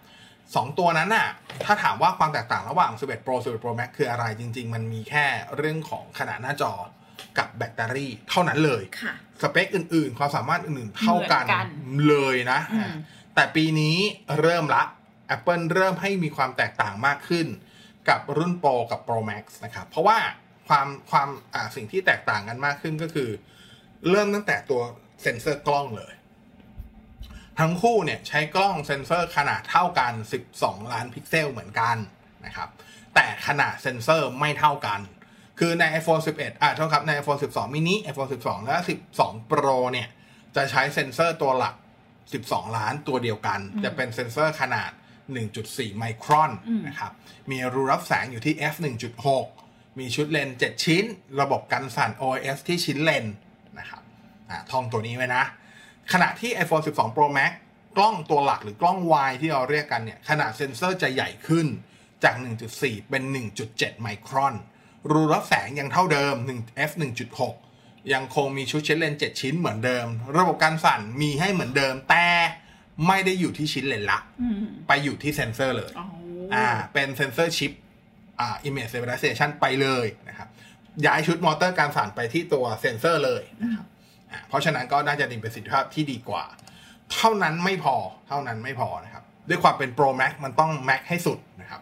[0.56, 1.28] สองตัวนั้นน่ะ
[1.66, 5.26] ถ้าถามว่าความแตกต่างระหว่าง 11 Pro 11 Pro Max คืออะไรจริง ๆ มันมีแค่
[5.58, 6.74] เรื่องของขนาดหน้าจอ
[7.38, 11.68] กับแบตเตอรี่เท่านั้นเลยค่ะสเปคอื่นๆ ความสามารถอื่นๆ เท่ากันเหมือนกัน
[12.08, 12.94] เลยนะอืม
[13.36, 13.98] แต่ปีนี้
[14.42, 14.84] เริ่มละ
[15.36, 17.48] Apple เริ่มให้มีความแตกต่างมากขึ้น
[18.10, 20.18] กับรุ่น Pro กับ Pro Max นะครับ เพราะว่า
[20.68, 23.30] ความความอ่าสิ่งที่แตกต่างกันมากขึ้นก็คือ
[24.10, 24.82] เริ่มตั้งแต่ตัว
[25.22, 26.14] เซ็นเซอร์กล้องเลย
[27.60, 30.14] ทั้งคู่เนี่ยใช้กล้องเซ็นเซอร์ขนาดเท่ากัน
[30.52, 31.98] 12 ล้านพิกเซลเหมือนกัน
[32.46, 32.70] นะครับ
[33.16, 35.00] แต่ขนาดเซ็นเซอร์ไม่เท่ากัน
[35.60, 38.76] คือใน iPhone 11 อ่าโทษครับใน iPhone 12 mini iPhone 12 และ
[39.16, 40.08] 12 Pro เนี่ย
[40.56, 41.76] จะใช้เซ็นเซอร์ตัวหลัก
[42.26, 44.92] 12 ล้านตัวเดียวกัน จะเป็นเซ็นเซอร์ขนาด
[45.44, 47.12] 1.4 ไมครอนอืมนะครับ
[47.52, 48.76] มีรูรับแสงอยู่ที่ f
[49.38, 51.04] 1.6 มีชุดเลนส์7ชิ้น
[51.42, 53.26] ระบบกันสั่น OIS ที่ชิ้นเลนส์
[53.80, 54.02] นะครับ
[54.50, 55.44] อ่าท่องตัวนี้ไว้นะ
[56.12, 57.52] ขณะที่ iPhone 12 Pro Max
[57.98, 61.68] กล้องตัวหลักหรือกล้อง Y ที่เราเรียกกันเนี่ยขนาดเซ็นเซอร์จะใหญ่ขึ้น
[62.24, 62.36] จาก
[62.72, 63.24] 1.4 เป็น
[63.62, 64.56] 1.7 ไมครอน
[65.12, 66.92] รูรับแสงยังเท่าเดิม 1 f
[67.52, 70.06] 1.6 ยังคงมีชุดชิ้นเลนส์7ชิ้นเหมือนเดิม
[70.38, 72.28] ระบบกันสั่นมีให้เหมือนเดิม แต่
[73.08, 76.08] ไม่ได้อยู่ที่ชิ้นเลนส์ละอืมไปอยู่ที่เซ็นเซอร์เลยอ๋อ
[76.56, 77.72] อ่าเป็น sensor shift
[78.40, 80.48] อ่า image stabilization ไปเลยนะครับ
[81.06, 83.99] ย้ายชุดมอเตอร์กันสั่นไปที่ตัวเซนเซอร์เลยนะครับอ่า
[84.48, 86.46] เพราะฉะนั้นก็น่าจะมีประสิทธิภาพที่ดีกว่า
[87.14, 87.96] เท่านั้นไม่พอ
[88.28, 91.82] เท่านั้นไม่พอนะครับ ด้วยความเป็น Pro Max มันต้อง Max ให้สุดนะครับ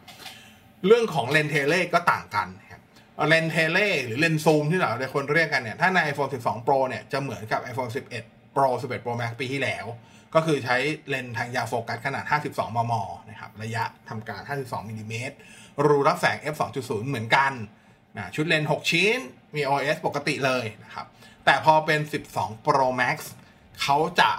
[0.88, 2.82] เรื่องของเลนส์ tele ก็ต่างกันนะครับ
[3.30, 7.92] เลนส์ tele หรือเลนส์ซูมที่เราหลายคนเรียกกันเนี่ยถ้าใน iPhone 12 Pro เนี่ยจะเหมือนกับ iPhone
[8.24, 9.86] 11 Pro 11 Pro Max ปีที่แล้ว
[10.36, 10.78] ก็คือใช้
[11.10, 12.94] เลนส์ทางยาวโฟกัสขนาด 52 มม
[13.30, 15.36] นะครับระยะทำการ 52มิลลิเมตร
[15.86, 17.52] รูรับแสง f 2.0 เหมือนกัน
[18.18, 19.20] นะชุดเลนส์ 6 ชิ้น
[19.56, 21.06] มี OS ปกติเลยนะครับ
[21.48, 22.00] แต่พอเป็น
[22.34, 23.18] 12 Pro Max
[23.82, 24.32] เขาจะ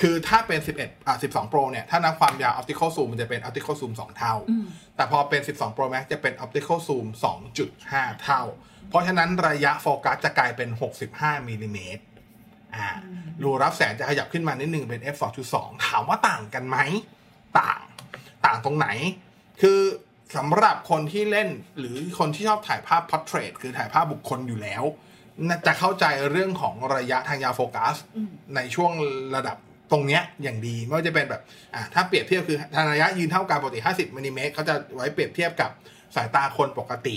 [0.00, 4.66] คือถ้าเป็น 11อ่า12 Pro เนี่ย ถ้านับความยาว optical zoom มันจะเป็น optical zoom 2 เท่าอืม
[4.96, 7.06] แต่พอเป็น 12 Pro Max จะเป็น optical zoom
[7.64, 8.42] 2.5 เท่า
[8.88, 10.68] เพราะฉะนั้นระยะโฟกัสจะกลายเป็น
[11.08, 12.02] 65มิลลิเมตร
[12.74, 12.88] อ่า
[13.42, 15.16] รูรับแสงจะขยับขึ้นมานิดนึงเป็น f
[15.50, 16.78] 2.2 ถามว่าต่างกันไหม
[17.58, 17.80] ต่าง
[18.46, 18.88] ต่างตรงไหน
[19.62, 19.80] คือ
[20.36, 25.06] สำหรับคนที่เล่นหรือคนที่ชอบถ่ายภาพ portrait คือถ่ายภาพบุคคลอยู่แล้วน่า
[25.66, 28.92] จะเข้าใจเรื่องของระยะทางยาวโฟกัสอืมในช่วง
[29.36, 29.56] ระดับ
[29.92, 31.42] ตรงเนี้ยอย่างดีไม่ว่าจะเป็นแบบ
[31.74, 35.70] อะถ้าเปรียบเทียบคือทางระยะยืนเท่ากันปกติ 50มิลลิเมตรเขาจะไว้เปรียบเทียบกับ
[36.16, 37.16] สายตาคนปกติ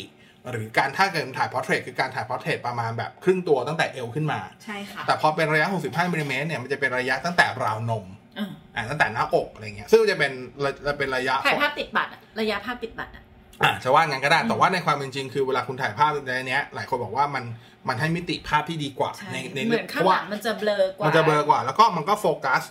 [0.52, 8.06] หรือการถ้าเกิดถ่าย portrait คือการถ่าย portrait ประมาณแบบครึ่งตัวตั้งแต่เอวขึ้นมาใช่ค่ะแต่พอเป็นระยะ 65มิลลิเมตรเนี่ยมันจะเป็นระยะตั้งแต่ราวนม
[8.38, 10.32] อ่าอ่าตั้งแต่หน้าอกอะไรเงี้ยซึ่งมันจะเป็น
[10.64, 13.24] ระเป็นระยะถ่ายภาพติดบัตรอะระยะภาพติดบัตรอะ
[13.64, 17.44] อ่าจะว่างั้นก็ได้แต่ว่าในความเป็นจริงคือเวลาคุณถ่ายภาพในเนี้ย หลายคนบอกว่ามัน
[17.88, 22.62] มันให้มิติภาพที่ดีกว่าใช่ในในเหมือนเพข้างราะหว่าลังมันจะเบลอกว่ามันจะเบลอกว่า แล้วก็มันก็โฟกัส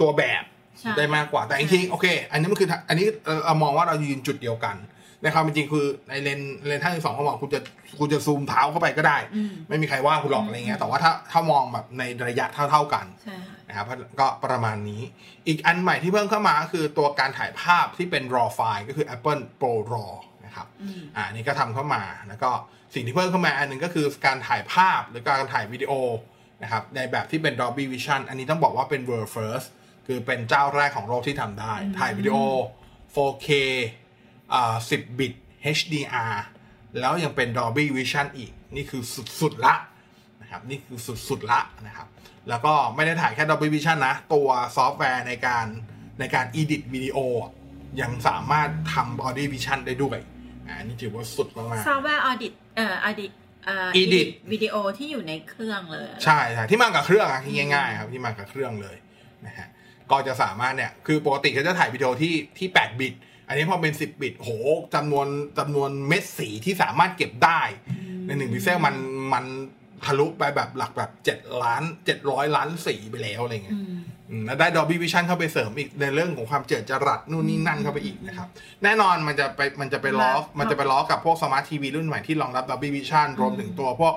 [0.00, 0.42] ตัวแบบ
[0.78, 4.76] ใช่ได้มากกว่าแต่จริงๆโอเค อันนี้มันคืออันนี้เอ่อเรามองว่าเรายืนจุดเดียวกัน
[5.22, 7.60] ในความเป็นจริงคือในเลนส์เลนส์ท่าที่สองเขาบอกคุณจะ
[7.98, 13.86] คุณจะซูมเท้าเข้าไปก็ได้อืมไม่มีใครว่าคุณหรอกอะไรเงี้ยแต่ว่าถ้าถ้ามองแบบในระยะเท่าๆกันใช่ค่ะนะครับ
[14.20, 15.02] ก็ประมาณนี้
[15.48, 20.12] อีกอันใหม่ที่เพิ่มเข้ามาก็คือตัวการถ่ายภาพที่เป็น raw file ก็คือ Apple Pro RAW
[20.52, 22.50] นะครับอืมอ่านี่ก็ทำเข้ามาแล้วก็
[22.94, 25.92] สิ่งที่เพิ่มเข้ามาอันหนึ่งก็คือการถ่ายภาพหรือการถ่ายวิดีโอ
[26.62, 29.66] นะครับในแบบที่เป็น Dolby Vision อันนี้ต้องบอกว่าเป็น world first
[30.06, 32.36] คือเป็นเจ้าแรกของโลกที่ทำได้ ถ่ายวิดีโอ
[33.14, 33.48] 4K
[34.52, 35.32] อ่า10 บิต
[35.78, 36.34] HDR
[36.98, 39.02] แล้วยังเป็น Dolby Vision อีก นี่คือ
[39.40, 39.74] สุด ๆ ละ
[40.42, 42.06] นะครับนี่คือสุด ๆ ละนะครับ
[42.48, 45.66] แล้วก็ไม่ได้ถ่ายแค่ Dolby Vision นะ ตัวซอฟต์แวร์ในการ
[46.20, 47.18] ในการ edit วิดีโอ
[48.00, 50.18] ยังสามารถทำ Dolby Vision ได้ด้วย
[50.72, 53.32] อ่านี่ถือว่าสุดมากซอฟต์แวร์ออดิตเอ่ออดิต
[53.66, 58.96] เอ่อ Edit วิดีโอที่อยู่ในเครื่องเลย ใช่ใช่ที่มากับเครื่องอะที่ง่ายๆครับที่มากับเครื่องเลย
[59.46, 59.68] นะฮะ
[60.10, 63.14] ก็จะสามารถเนี่ยคือปกติเขาจะถ่ายวิดีโอที่ที่ 8 บิต
[63.48, 64.50] อันนี้พอเป็น 10 บิตโห
[64.94, 65.26] จำนวน
[65.58, 67.60] จำนวนเม็ดสีที่สามารถเก็บได้
[68.26, 68.94] ในหนึ่งพิกเซลมัน
[69.32, 69.44] มัน
[70.04, 71.82] ทะลุไปแบบหลักแบบ 7 ล้าน
[72.20, 73.78] 700 ล้านสีไปแล้วอะไรเงี้ย
[74.46, 78.48] แล้วได้ Dolby Vision เข้าไปเสริมอีกในเรื่องของความเจิดจรัสนู่นนี่นั่นเข้าไปอีกนะครับ
[78.84, 84.14] แน่นอนมันจะไปมันจะไปล้อครับมันจะไปล้อกับพวกสมาร์ททีวีรุ่นใหม่ที่รองรับ Dolby Vision รวมถึงตัวพวก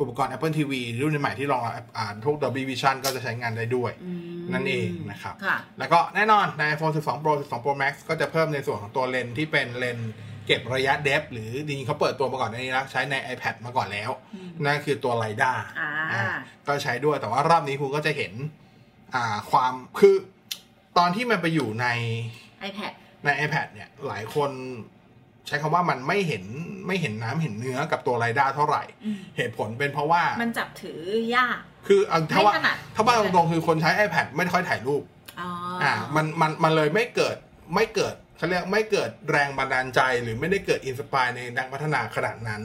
[0.00, 0.72] อุปกรณ์ Apple TV
[1.02, 4.20] รุ่นใหม่ที่รองรับอ่าพวก Dolby Vision ก็จะใช้งานได้ด้วยอืม
[4.52, 10.12] นั่นเองนะครับค่ะแล้วก็แน่นอนใน iPhone 12 Pro 12 Pro Max ก็จะเพิ่มในส่วนของตัวเลนส์ที่เป็นเลนส์
[10.46, 14.10] เก็บระยะเดฟหรือจริงๆเขาเปิดตัวมาก่อนในนี้แล้วใช้ใน iPad มาก่อนแล้ว
[14.64, 15.52] นั่นคือตัวไลด้า
[16.12, 16.24] อ่า
[16.66, 18.32] ก็ใช้ด้วยแต่ว่ารอบนี้คุณก็จะเห็น
[19.14, 20.14] อ่าความคือ
[20.98, 21.86] ตอนที่มันไปอยู่ใน
[22.68, 22.92] iPad
[23.24, 24.50] ใน iPad เนี่ยหลายคน
[25.46, 26.44] ใช้คำว่ามันไม่เห็น
[26.86, 31.00] ไม่เห็นน้ำเห็นเนื้อกับตัวไรด้าเท่าไหร่อืมเหตุผลเป็นเพราะว่ามันจับถือ
[31.36, 35.02] ยาก คือเอาถ้าว่าไม่ถนัดถ้าว่าตรงๆคือคนใช้ iPad ไม่ค่อยถ่ายรูป
[35.40, 35.48] อ๋อ
[35.82, 37.36] ออ่ามันมันมันเลยไม่เกิด
[37.74, 42.62] ไม่เกิดเขาเรียกไม่เกิดแรงบันดาลใจ หรือไม่ได้เกิดอินสปายในนักพัฒนาขนาดนั้น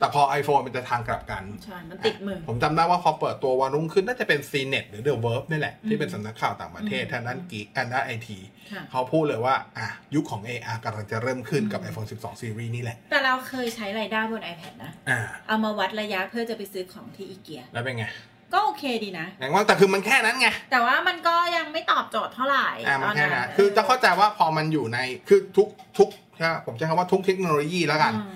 [0.00, 8.38] แต่พอ iPhone เป็นจะทางกลับกัน ใช่ มันติดมือ ผมจำได้ว่าพอเปิดตัววันรุ่งขึ้นน่าจะเป็น CNET หรือ The Verb นี่แหละอืมที่เป็นสำนักข่าวต่างประเทศอืมทางด้านกีทางด้านไอที
[8.72, 18.06] ค่ะเขาพูดเลยว่า อะ ยุคของ AR กำลังจะเริ่มขึ้นกับ iPhone 12 Series นี่แหละ แต่เราเคยใช้ไรด้าบน iPad นะอ่าเอามาวัดระยะเพื่อจะไปซื้อของที่อีเกีย แล้วเป็นไง
[18.54, 28.30] ก็โอเคดีนะแรงว่าแต่คือมันแค่นั้นไง แต่ว่ามันก็ยังไม่ตอบโจทย์เท่าไหร่อ่ามันแค่ตนั้นคือจะเข้าใจว่าพอมันอยู่ในคือทุกทุกใช่ไหมผมใช้คำว่าทุกเทคโนโลยีแล้วกันอืม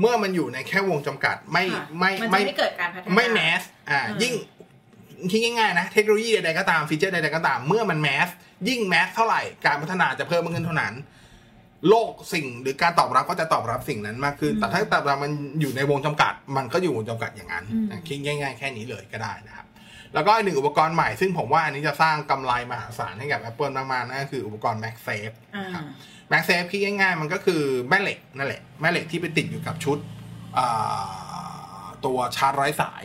[0.00, 4.34] เมื่อมันอยู่ในแค่วงจำกัดไม่ค่ะไม่มันจะไม่ไม่เกิดการพัฒนาไม่แมสอ่าอืมยิ่ง
[5.30, 8.28] ที่ง่ายๆนะ เทคโนโลยีใดๆก็ตามฟีเจอร์ใดๆก็ตาม เมื่อมันแมส
[8.68, 10.94] ยิ่งแมสเท่าไหร่การพัฒนาจะเพิ่มมากขึ้นเท่านั้น
[11.88, 19.66] โลกสิ่งหรือการตอบรับก็จะตอบรับสิ่งนั้นมากขึ้นแต่ถ้าตอบรับมันอยู่ในวงจำกัด มันก็อยู่วงจำกัดอย่างนั้นนะคิดง่าย ๆ แค่นี้เลยก็ได้นะครับ
[20.14, 25.84] แล้วก็อีกหนึ่งอุปกรณ์ใหม่ซึ่งผมว่าอันนี้จะสร้างกำไรมหาศาลให้กับ Apple มากๆนั่นก็คืออุปกรณ์ MagSafe อ่านะครับ
[26.32, 29.98] MagSafe คิดง่ายๆ มันก็คือแม่เหล็กนั่นแหละ แม่เหล็กที่ไปติดอยู่กับชุด
[30.58, 33.04] อ่าตัวชาร์จไร้สาย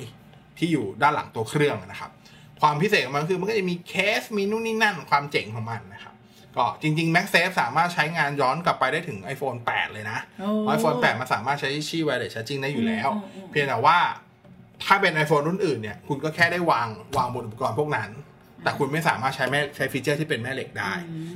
[0.58, 2.12] ที่อยู่ด้านหลังตัวเครื่องนะครับ
[2.62, 6.14] ความพิเศษของมันคือมันก็จะมีเคสมีนู่นนี่นั่นความเจ๋งของมันนะครับ
[6.58, 13.98] ก็จริงๆ MagSafe สามารถใช้งานย้อนกลับไปได้ถึง iPhone 8 เลยนะโอ้ iPhone 8 มันสามารถใช้ชี่ wireless charging ได้อยู่แล้วอืมอืมเพียงแต่ว่า
[14.86, 18.10] ถ้าเป็น iPhone รุ่นอื่นเนี่ย คุณก็แค่ได้วางวางบนอุปกรณ์พวกนั้น
[18.63, 20.91] แต่คุณไม่สามารถใช้แม่ใช้ฟีเจอร์ที่เป็นแม่เหล็กได้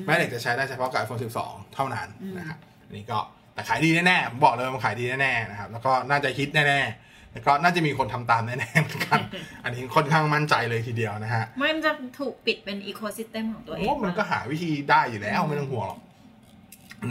[0.06, 3.20] แม่เหล็กจะใช้ได้เฉพาะกับ iPhone 12 เท่านั้นนะครับอันนี้ก็
[3.54, 9.20] แต่ขายดีแน่ๆผมบอกเลยว่ามันขายดีแน่ๆนะครับแล้วก็น่าจะฮิตแน่ๆแล้วก็น่าจะมีคนทำตามแน่ๆเหมือนกัน
[9.64, 16.00] อันนี้ค่อนข้างมั่นใจเลยทีเดียวนะฮะไม่มันจะถูกปิดเป็น ecosystem ของตัวเองว่ามันก็หาวิธีได้อยู่แล้วไม่ต้องห่วงหรอก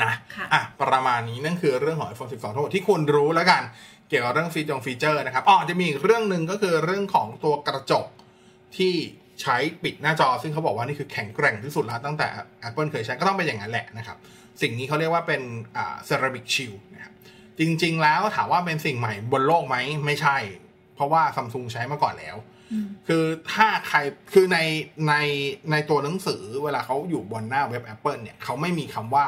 [0.03, 3.62] นะค่ะอะประมาณนี้นั่นคือเรื่องของ iPhone 12 ทั้งหมดที่คุณรู้แล้วกัน
[4.09, 8.07] เกี่ยวกับเรื่องฟีเจอร์ฟีเจอร์นะครับอ๋อจะมีอีกเรื่องหนึ่งก็คือเรื่องของตัวกระจก
[8.77, 8.94] ที่
[9.42, 12.29] ใช้ปิดหน้าจอ ซึ่งเขาบอกว่านี่คือแข็งแกร่งที่สุดแล้วตั้งแต่
[12.68, 14.16] Apple เคยใช้ก็ต้องเป็นอย่างนั้นแหละนะครับ
[14.62, 15.42] สิ่งนี้เขาเรียกว่าเป็น
[15.77, 17.12] อ่าเซรามิกชิลนะครับ
[17.59, 20.37] จริง ๆ แล้วถามว่าเป็นสิ่งใหม่บนโลกไหมไม่ใช่
[20.94, 22.37] เพราะว่าซัมซุงใช้มาก่อนแล้ว
[22.72, 23.98] อืมคือถ้าใคร
[24.33, 24.59] คือใน
[25.09, 25.14] ใน
[25.70, 29.27] ในตัวหนังสือเวลาเขาอยู่บนหน้าเว็บ Apple เนี่ยเขาไม่มีคำว่า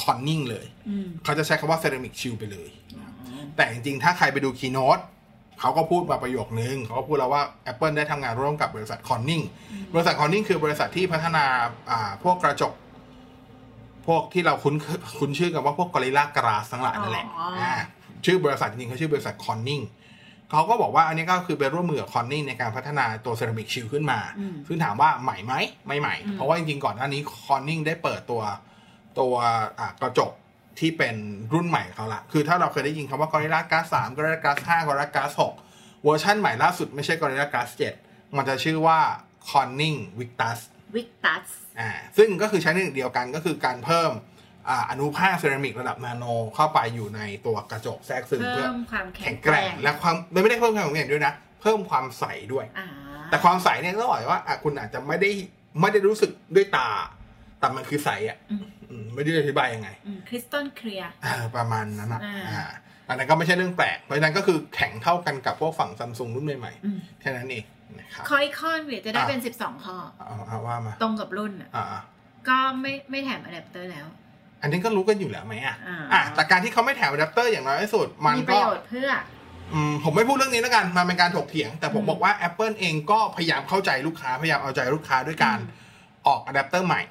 [0.00, 2.68] conning เลยอืมเขาจะใช้คำว่า ceramic shield ไปเลย
[3.56, 5.02] แต่จริงๆ ถ้าใครไปดู keynote
[5.64, 9.44] เขาก็พูดมาประโยคนึงเขาก็พูดแล้วว่า Apple ได้ทำงานร่วมกับบริษัท Corning
[9.94, 11.44] บริษัท Corning คือบริษัทที่พัฒนา
[11.90, 12.72] อ่าพวกกระจก
[14.06, 14.74] พวกที่เราคุ้น
[15.18, 17.74] คุ้นชื่อกันว่าพวก Gorilla Glass ทั้งหลายนั่นแหละอ๋ออ่า
[18.24, 19.82] ชื่อบริษัทจริงๆเขาชื่อบริษัท Corning
[20.50, 25.54] เขาก็บอกว่าอันนี้ก็คือไปร่วมมือกับ Corning ในการพัฒนาตัว ceramic shield ขึ้นมาอืมซึ่งถามว่าใหม่ไหม
[25.86, 28.42] ไม่ใหม่อืมเพราะว่าจริงๆก่อนหน้านี้ Corning ได้เปิดตัว
[29.18, 29.34] ตัว
[29.80, 30.32] อ่ากระจก
[30.78, 31.16] ที่เป็น
[31.52, 35.32] รุ่นใหม่ของเขาละ คือถ้าเราเคยได้ยินคำว่า Gorilla Glass 3 Gorilla Glass 5 Gorilla Glass
[35.68, 37.68] 6เวอร์ชันใหม่ล่าสุดไม่ใช่ Gorilla Glass
[38.04, 38.98] 7มันจะชื่อว่า
[39.48, 40.58] Corning Victus
[40.94, 41.46] วิกตัส
[41.80, 44.12] อ่าซึ่งก็คือใช้เทคนิคเดียวกันก็คือการเพิ่ม
[44.68, 52.88] อ่าอนุภาคเซรามิกระดับนาโนเข้าไปอยู่ในตัวกระจกแทรกซึมเพิ่เพื่อมความแข็แข็งงแกแกร่ร่งงและความไม่ได้เพิ่มความแข็งแกร่งด้วยนะ เพิ่มความใสด้วยอ่า
[53.30, 55.30] แต่ความใสเนี่ยต้องบอกว่าอะคุณอาจจะไม่ได้
[55.80, 56.88] ไม่ได้รู้สึกด้วยตา
[57.64, 59.88] แต่มันคือใสอะอืมอืมไม่ได้อธิบายยังไง
[60.28, 62.64] crystal clearอ่าประมาณนั้นอะอ่าอ่า
[63.08, 67.64] อันนั้นก็ไม่ใช่เรื่องแปลก เพราะฉะนั้นก็คือแข็งเท่ากันกับพวกฝั่งซัมซุงรุ่นใหม่อืมๆแค่นั้นเอง
[67.98, 71.86] นะครับคอยคอนเดี๋ยวจะได้อ่าเป็นสิบสองข้อเอาเอาว่ามาตรงกับรุ่นอะอ่า
[72.48, 74.06] ก็ไม่ไม่แถมอะแดปเตอร์แล้ว
[74.62, 79.10] อันนี้ก็รู้กันอยู่แล้วไหมอะอ่าอะแต่การที่เขาไม่แถมอะแดปเตอร์อย่างน้อยที่สุดมันมีปก็ระโยชน์เพื่อ
[79.72, 85.82] อืมผมไม่พูดเรื่องนี้แล้วกันมันเป็นการถกเถียง แต่ผมอืมบอกว่า Apple เองก็พยายามเข้าใจลูกค้าพยายามเอาใจลูกค้าด้วยการอืม
[86.26, 87.02] ออกอะแดปเตอร์ใหม่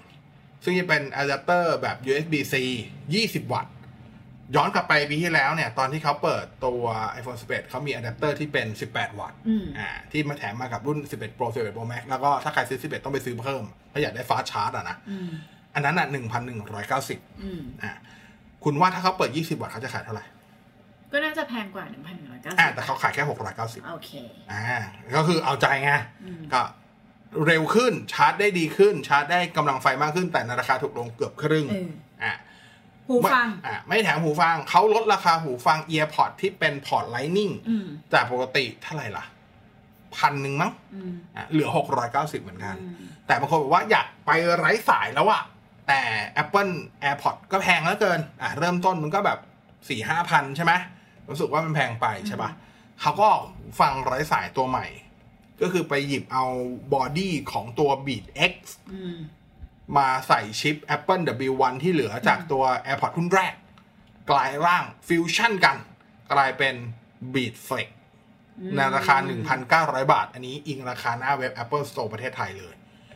[0.63, 2.55] ซึ่งจะเป็นอะแดปเตอร์แบบ USB-C
[3.03, 3.73] 20 วัตต์
[4.55, 6.81] ย้อนกลับไปปีที่แล้วเนี่ย ตอนที่เขาเปิดตัว
[7.19, 15.29] iPhone 11เขามีอะแดปเตอร์ที่เป็น 18 วัตต์อืมอ่าที่มาแถมมากับรุ่น 11 Pro 11 Pro Max แล้วก็ถ้าใครซื้อ 11 ต้องไปซื้อเพิ่มถ้าอยากได้ fast charge อะนะอืม
[15.75, 16.07] อันนั้นอะ
[16.69, 17.91] 1,190อืมอ่า
[18.63, 20.25] คุณว่าถ้าเขาเปิด 20 วัตต์เขาจะขายเท่าไหร่
[21.11, 24.11] ก็น่าจะแพงกว่าหนึ่งพันหนึ่งร้อยเก้าสิอ่าบแต่เขาขายแค่ 690 โอเค
[24.51, 24.79] อ่า
[25.15, 25.91] ก็คือเอาใจไง
[26.23, 26.61] อืมก็
[27.47, 31.89] เร็วขึ้นชาร์จได้ดีขึ้น ชาร์จได้กำลังไฟมากขึ้น แต่ในราคาถูกลงเกือบครึ่งเออ
[32.23, 32.33] อ่า
[33.07, 39.25] หูฟังอ่าไม่แถมหูฟังเขาลดราคาหูฟัง EarPod ที่เป็นพอร์ต Lightning อืมจากปกติเท่าไหร่ล่ะ
[40.15, 41.69] พันหนึ่งมั้งอืมอะเหลือ
[42.05, 42.95] 690เหมือนกันอืม
[43.27, 45.41] แต่บางคนบอกว่าอยากไปไร้สายแล้วอะ
[45.87, 46.01] แต่
[46.41, 46.71] Apple
[47.03, 49.39] AirPod ก็แพงเหลือเกินอะเริ่มต้นมันก็แบบ
[49.89, 50.73] สี่ห้าพันใช่ไหม
[51.29, 52.51] รู้สึกว่ามันแพงไปใช่ปะ
[53.01, 53.29] เขาก็
[53.79, 54.87] ฟังไร้สายตัวใหม่
[55.61, 56.45] ก็คือไปหยิบเอา
[56.93, 58.53] บอดี้ของตัว Beat X
[58.93, 59.17] อืม
[59.97, 63.53] มาใส่ชิป Apple W1 ที่เหลือจากตัว AirPod รุ่นแรก
[64.31, 65.77] กลายร่างฟิวชั่นกัน
[66.33, 66.75] กลายเป็น
[67.33, 67.89] Beat Flex
[68.75, 69.15] ในราคา
[70.03, 72.75] 1,900 บาท อันนี้อิงราคาหน้าเว็บ Apple Store ประเทศไทยเลย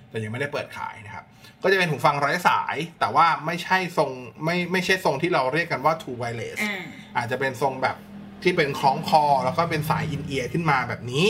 [0.09, 1.25] แต่ยังไม่ได้เปิดขายนะครับ
[1.61, 4.11] ก็จะเป็นหูฟังไร้สาย แต่ว่าไม่ใช่ทรง
[4.43, 6.83] ไม่ไม่ใช่ทรงที่เราเรียกกันว่า True Wireless อ่า
[7.17, 7.95] อาจจะเป็นทรงแบบ
[8.43, 11.25] ที่เป็นคล้องคอ แล้วก็เป็นสายอินเอียร์ขึ้นมาแบบนี้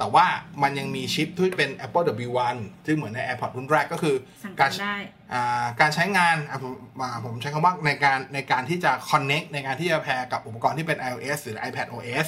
[0.00, 0.26] แต่ว่า
[0.62, 4.96] มันยังมีชิปที่เป็น Apple W1 ซึ่งเหมือนใน AirPods รุ่นแรกก็คือสั่งการได้
[5.32, 12.26] อ่าการใช้งานอะผมอ่าผมใช้คำว่าในการในการที่จะ connect ในการที่จะแพร์กับอุปกรณ์ที่เป็น iOS หรือ iPad OS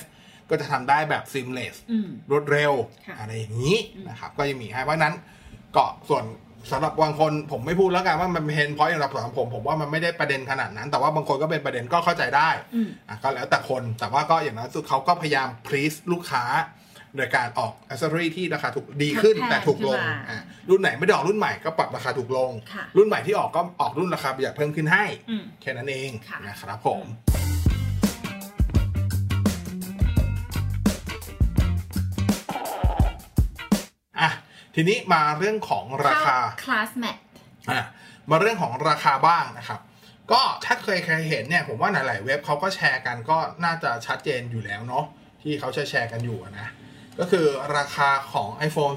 [0.50, 2.72] ก็จะทำได้แบบ seamless อืมรวดเร็ว
[3.06, 5.14] ค่ะอะไรอย่างนี้นะครับ ก็ยังมีให้เพราะฉะนั้น
[5.76, 6.24] ก็ส่วน
[6.70, 16.44] สำหรับบางคนผมไม่พูดแล้วกันว่ามันเป็นเพนพอยต์สำหรับผมผม ผมว่ามันไม่ได้ประเด็นขนาดนั้น แต่ว่าบางคนก็เป็นประเด็นก็เข้าใจได้อืมอะก็แล้วแต่คนแต่ว่าก็อย่างนั้นสุดเขาก็พยายามพรีสลูกค้า
[17.16, 27.04] โดยการออกอ c เซอรี่ที่ราคาถูกดีขึ้นทดแทนแต่ถูกลงขึ้นมาอะรุ่นไหนไม่ได้ออกรุ่นใหม่ก็ปรับราคาถูกลงค่ะรุ่นใหม่ที่ออกก็ออกรุ่นราคาประหยัดเพิ่มขึ้นให้อืมแค่นั้นเองค่ะนะครับผม
[34.20, 34.30] อะ
[34.74, 37.16] ทีนี้มาเรื่องของราคาคลาสแมท
[37.70, 37.84] อะ
[38.30, 39.80] มาเรื่องของราคาบ้างนะครับ
[40.32, 45.04] ก็ถ้าเคยเคยเห็นเนี่ยผมว่าหลาย ๆ เว็บเขาก็แชร์กันก็น่าจะชัดเจนอยู่แล้วเนาะ
[45.42, 46.68] ที่เขาแชร์แชร์กันอยู่อะนะ
[47.18, 47.46] ก็คือ
[47.76, 48.96] ราคาของ iPhone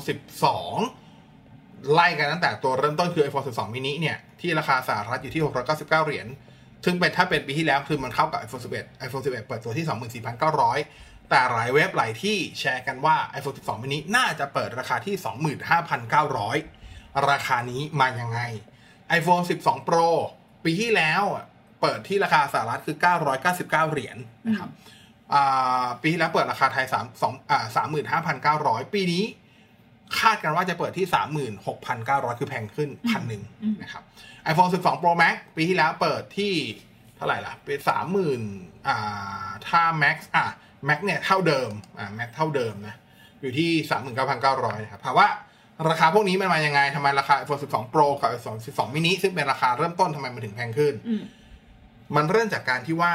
[0.75, 6.27] 12 ไล่กันตั้งแต่ตัวเริ่มต้นคือ iPhone 12 mini เนี่ย ที่ราคาสหรัฐอยู่ที่ 699 เหรียญ
[6.85, 9.85] ซึ่งเป็นถ้าเป็นปีที่แล้วคือมันเข้ากับ iPhone 11 iPhone 11 เปิดตัวที่
[10.57, 15.15] 24,900 แต่หลายเว็บหลายที่แชร์กันว่า iPhone 12 mini น่าจะเปิดราคาที่
[16.63, 18.39] 25,900 ราคานี้มายังไง
[19.19, 20.07] iPhone 12 Pro
[20.63, 21.23] ปีที่แล้ว
[21.81, 22.97] เปิดที่ราคาสหรัฐคือ
[23.43, 24.69] 999 เหรียญนะครับ
[26.01, 27.65] ปีที่แล้วเปิดราคาไทย3 2อ่า
[28.85, 29.23] 35,900ปีนี้
[30.19, 31.07] คาดกันว่าจะเปิดที่
[31.73, 33.43] 36,900คือแพงขึ้นพันหนึ่ง
[33.83, 34.03] นะครับ
[34.51, 36.53] iPhone 12 Pro Max ปีที่แล้วเปิดที่
[37.17, 37.79] เท่าไหร่ล่ะ เป็น
[38.33, 40.45] 30,000อ่าถ้า Max อะ
[40.87, 42.95] Max เนี่ยเท่าเดิมอ่า Max เท่าเดิมนะ
[43.41, 43.69] อยู่ที่
[44.27, 45.27] 39,900นะครับถามว่า
[45.89, 51.23] ราคาพวกนี้มันมายังไงทำไมราคา iPhone 12 Pro กับ iPhone 12 mini ซึ่งเป็นราคาเริ่มต้นทำไมมันถึงแพงขึ้นอืม
[52.15, 53.13] มันเริ่มจากการที่ว่า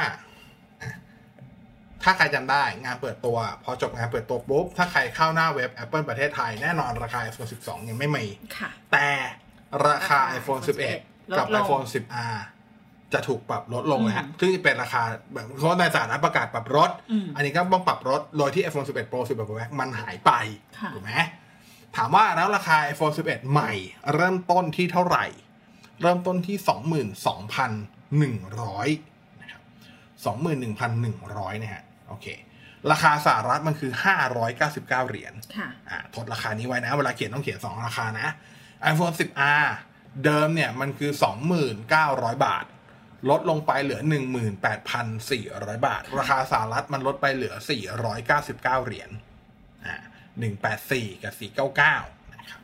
[2.03, 8.25] ถ้าใครจำได้งานเปิดตัว พอจบงานเปิดตัวปุ๊บ ถ้าใครเข้าหน้าเว็บ Apple ประเทศไทย แน่นอนราคา iPhone 12 ยังไม่มี
[8.57, 9.07] ค่ะแต่
[9.87, 10.61] ราคาราคา iPhone
[10.99, 12.37] 11 กับลดลง iPhone 10R
[13.13, 15.01] จะถูกปรับลดลงเลยฮะอืมซึ่งจะเป็นราคา
[15.33, 20.31] แบบเพราะในสถานะประกาศปรับลดอืมอันนี้ก็ต้องปรับลดโดยที่ iPhone 11 Pro 11 Pro Max มันหายไป
[20.79, 21.11] ค่ะถูกไหม
[21.95, 23.71] ถามว่าแล้วราคา iPhone 11 ใหม่
[24.15, 25.25] เริ่มต้นที่เท่าไหร่
[26.01, 26.57] เริ่มต้นที่
[28.43, 29.61] 22,100 นะครับ
[30.79, 32.27] 21,100 นะฮะ โอเค
[32.91, 33.91] ราคาสหรัฐมันคือ
[34.47, 38.27] 599 เหรียญค่ะอ่าทดราคานี้ไว้นะ เวลาเขียนต้องเขียน 2 ราคานะ
[38.91, 39.65] iPhone 10R
[40.25, 41.11] เดิมเนี่ยมันคือ
[41.77, 42.65] 2,900 บาท
[43.29, 44.01] ลดลงไปเหลือ
[45.13, 47.55] 18,400 บาท ราคาสหรัฐมันลดไปเหลือ
[47.99, 49.09] 499 เหรียญ
[49.85, 49.95] อ่า
[50.61, 51.33] 184 กับ
[51.87, 52.61] 499 นะครับ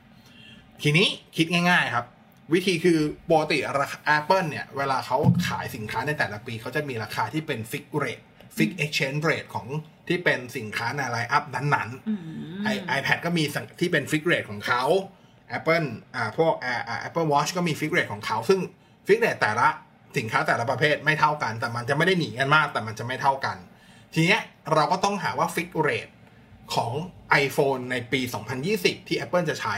[0.82, 1.08] ทีนี้
[1.38, 2.06] คิดง่าย ๆ ครับ
[2.54, 8.24] วิธีคือปกติราคา Apple เนี่ย เวลาเขาขายสินค้าในแต่ละปี เขาจะมีราคาที่เป็น fix rate
[8.58, 9.68] fix exchange rate ของ
[10.08, 12.20] ที่เป็นสินค้าในไลน์อัพนั้นๆอืม
[12.66, 14.84] ไอ iPad ก็มีสังที่เป็นฟิกเรทของเขา
[15.58, 18.60] Apple อ่าพวกอ่าอ่า Apple Watch ก็มี fix rate ของเขา ซึ่ง
[19.08, 19.68] fix rate แต่ละ
[20.18, 23.58] สินค้าแต่ละประเภทไม่เท่ากัน แต่มันจะไม่ได้หนีกันมาก แต่มันจะไม่เท่ากัน
[24.14, 24.42] ทีเนี้ย
[24.74, 26.08] เราก็ต้องหาว่าฟิกเรท
[26.76, 26.94] ของ
[27.44, 28.22] iPhone ในปี
[28.66, 29.76] 2020 ที่ Apple จะใช้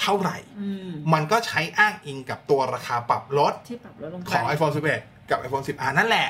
[0.00, 6.28] เท่าไหร่อืมมันก็ใช้อ้างอิงกับตัวราคาปรับลดที่ปรับลดลงไปของ iPhone 11 กับ iPhone 10R นั่นแหละ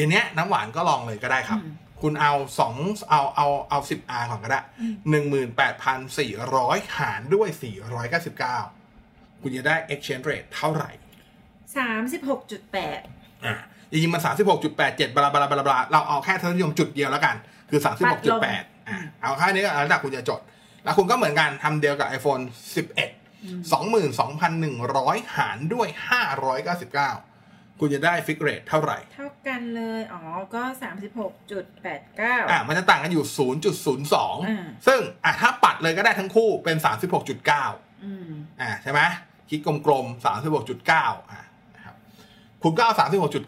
[0.00, 1.60] ทีเนี้ยน้ำหวานก็ลองเลยก็ได้ครับ
[2.02, 2.74] คุณเอาสอง
[3.10, 4.60] เอาเอาเอาสิบอาก่อนก็ได้
[5.10, 8.58] หนึ่งหมื่นแปดพันสี่ร้อยหารด้วยสี่ร้อยเก้าสิบเก้า
[9.42, 10.90] คุณจะได้ exchange rate เท่าไหร่
[11.76, 13.00] สามสิบหกจุดแปด
[13.44, 13.54] อ่า
[13.90, 17.36] จริงๆมันสามสิบหกจุดแปดเจ็ดบลาบลาบลาบลาเราเอาแค่ทศนิยมจุดเดียวแล้วกัน
[17.70, 20.40] คือสามสิบหกจุดแปดอ่าเอาแค่นี้ก็แล้วแต่คุณจะจด
[20.84, 22.42] แล้วคุณก็เหมือนกันทำเดียวกับ iPhone
[22.74, 25.88] 11 22,100 หารด้วย
[26.58, 27.27] 599
[27.80, 30.20] คุณจะได้ฟิกเรทเท่าไหร่ เท่ากันเลย อ๋อ
[30.54, 33.24] ก็สามสิบหกจุดแปดเก้าอะมันจะต่างกันอยู่
[33.86, 36.76] 0.02อ่าซึ่งอะถ้าปัดเลยก็ได้ทั้งคู่เป็น
[37.40, 39.00] 36.9อืมอ่าใช่ไหม
[39.50, 40.24] คิดกลมๆ
[40.66, 41.44] 36.9อะ
[41.76, 41.94] นะครับ
[42.62, 42.94] คุณก็เอา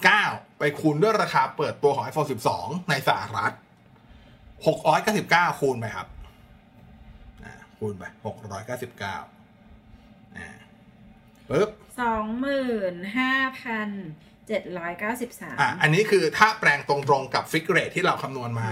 [0.03, 3.53] 36.9 ไปคูณด้วยราคาเปิดตัวของ iPhone 12 ในสหรัฐ
[4.77, 6.07] 699 คูณไปครับ
[7.45, 10.49] อ่าคูณไป 699อ่า
[11.51, 11.69] ปึ๊บ
[12.01, 13.89] สองหมื่นห้าพัน
[14.49, 18.69] เจ็ดร้อยเก้าสิบสามอะอันนี้คือถ้าแปลงตรงๆกับ fix rate ที่เราคำนวณมา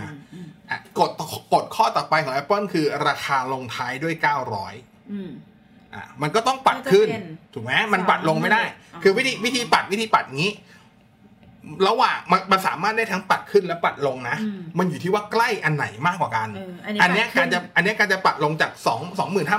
[0.71, 1.11] อะกฎ
[1.55, 4.15] กฎข้อต่อไปของ Apple คือราคาลงท้ายด้วย
[4.63, 5.31] 900อืม
[5.95, 8.63] อะมันก็ต้องปัดขึ้นก็จะเป็นถูกไหมมันปัดลงไม่ได้
[8.95, 10.53] อ๋อคือวิธีวิธีปัดวิธีปัดงี้
[11.89, 18.91] ระหว่างมันมันสามารถได้ทั้งปัดขึ้นและปัดลงนะอืมมันอยู่ที่ว่าใกล้อันไหนมากกว่ากันเอออันนี้อันเนี้ยปัดขึ้การนจะอันเนี้ยการจะปัดลงจาก2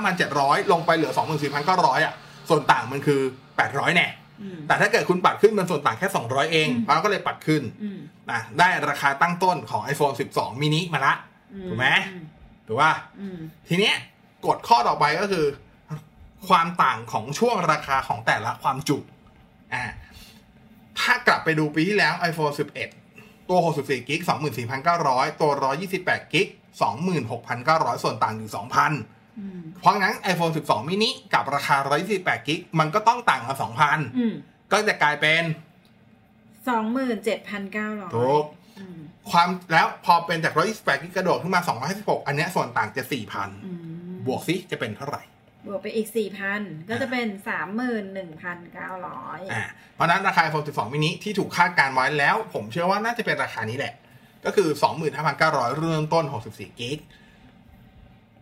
[0.02, 1.12] 25,700ลงไปเหลือ
[1.58, 2.14] 24,900อะ
[2.50, 3.20] ส่วนต่างมันคือ
[3.58, 4.08] 800แน่
[4.42, 7.98] อืมแต่ถ้าเกิดคุณปัดขึ้นมันส่วนต่างแค่ 200 เองอืมเพราะก็เลยปัดขึ้นอืม
[8.30, 11.14] นะได้ราคาตั้งต้นของ iPhone 12 mini มาละ
[11.54, 12.24] อืถูกไหมอืม
[12.66, 13.96] ถูกป่ะอืมทีเนี้ย
[14.46, 15.46] กฎข้อต่อไปก็คือ
[16.48, 18.98] ความต่างของช่วงราคาของแต่ละความจุ
[19.74, 19.84] อ่า
[21.00, 22.54] ถ้ากลับไปดูปีที่แล้ว iPhone
[23.00, 24.20] 11 ตัว 64กิก
[24.80, 25.50] 24,900 ตัว
[25.92, 26.48] 128กิก
[27.24, 28.94] 26,900 ส่วนต่างอยู่2,000อืม
[29.80, 31.76] เพราะงั้น iPhone 12 mini กับราคา
[32.12, 33.54] 128กิกมันก็ต้องต่างกั
[33.96, 35.42] นอืม2,000 ก็จะกลายเป็น
[36.68, 38.44] สองหมื่นเจ็ดพันเก้าร้อยถูก
[38.78, 38.98] อืม
[39.30, 41.62] ความแล้วพอเป็นจาก 128กิกกระโดดขึ้นมา
[41.94, 45.22] 256 อันเนี้ยส่วนต่างจะอืม4,000 บวกซิจะเป็นเท่าไหร่
[45.66, 49.62] บวกไปอีกสี่พันก็จะเป็นสามหมื่นหนึ่งพันเก้าร้อยอ่า
[49.94, 53.94] เพราะฉะนั้นราคา iPhone 12 mini ที่ถูกคาดการณ์ไว้แล้ว ผมเชื่อว่าน่าจะเป็นราคานี้แหละ
[54.44, 54.68] ก็คือ
[55.24, 56.98] 25,900 เริ่มต้น 64กิก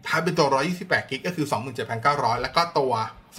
[0.09, 0.49] ถ้าเป็นตัว
[0.81, 1.47] 128 กิกก็คือ
[1.94, 2.92] 27,900 แล้วก็ตัว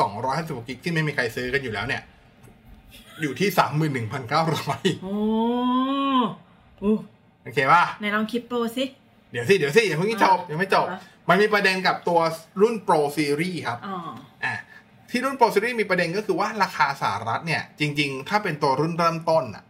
[0.10, 2.02] 256 กิกที่ไม่มีใครซื้อกันอยู่แล้วเนี่ย
[3.22, 3.50] อยู่ที่
[4.06, 5.16] 31,900โอ้
[6.80, 6.94] โอ้
[7.44, 8.86] โอเคป่ะไหนลองคิดโปรสิ
[9.32, 12.20] เดี๋ยวสิ เดี๋ยวสิอย่าเพิ่งจบยังไม่จบอะมันมีประเด็นกับตัว
[12.62, 13.98] รุ่น Pro Series ครับอ๋อ
[14.46, 14.56] อะ
[15.10, 19.64] ที่รุ่น Pro Series มีประเด็นก็คือว่าราคาสหรัฐเนี่ย จริง ๆ ถ้าเป็นตัวรุ่นเริ่มต้นอะ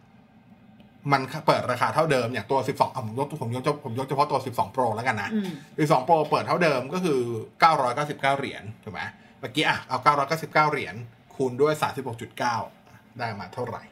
[1.11, 5.51] มันเปิดราคาเท่าเดิมอย่างตัว 12อะผมยกผมยกผมยกเฉพาะตัว 12 Pro แล้วกันนะอืม
[5.89, 7.19] 12 Pro เปิดเท่าเดิมก็คือ
[7.79, 9.01] 999 เหรียญถูกไหม
[9.39, 9.97] เมื่อกี้อะเอา
[10.35, 10.95] 999 เหรียญ
[11.35, 11.73] คูณด้วย
[12.45, 13.83] 36.9 ได้มาเท่าไหร่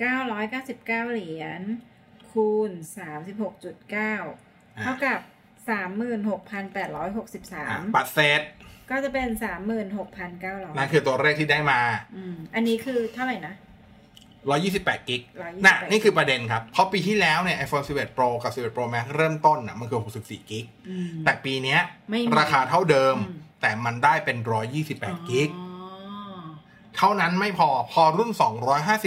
[0.00, 1.60] เก้าร้อยเก้าสิบเก้าเหรียญ
[2.30, 4.38] คูณสามสิบหกจุดเก้าอะ
[4.82, 5.20] เท่ากับ
[5.68, 8.42] สามหมื่นหกพันแปดร้อยหกสิบสาอะมปัดเศษ
[8.90, 11.80] ก็จะเป็นสามหมื่นหกพันเก้าร้อยนั่นคือตัวเลขที่ได้มา
[12.16, 13.54] อืม อันนี้คือเท่าไหร่นะ
[14.50, 21.80] 128กิก128น่ะนี่คือประเด็นครับ เพราะปีที่แล้วเนี่ย iPhone 11 Pro กับ 11 Pro Max เริ่มต้นน่ะมันคือ 64กิกอืมแต่ปีเนี้ย
[22.10, 24.36] ไม่มีราคาเท่าเดิมอืมแต่มันได้เป็น
[24.82, 26.42] 128กิกอ๋อ
[26.96, 28.30] เท่านั้นไม่พอพอรุ่น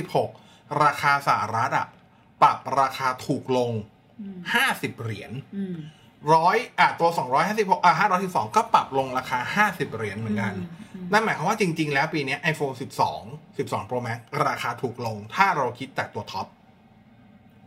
[0.03, 1.87] 256 ราคาสหรัฐอะ
[2.41, 3.71] ปรับราคาถูกลง
[4.21, 4.39] อืม
[4.71, 5.75] 50 เหรียญอืม
[6.33, 7.09] ร้อยอะตัว
[7.47, 7.93] 256อะ
[8.25, 12.75] 512 ก็ปรับลงราคา 50 เหรียญเหมือนกันอืม นั่นหมายความว่าจริง ๆ แล้วปีเนี้ย iPhone
[13.17, 16.47] 12 12 Pro Max ราคาถูกลง ถ้าเราคิดแต่ตัวท็อป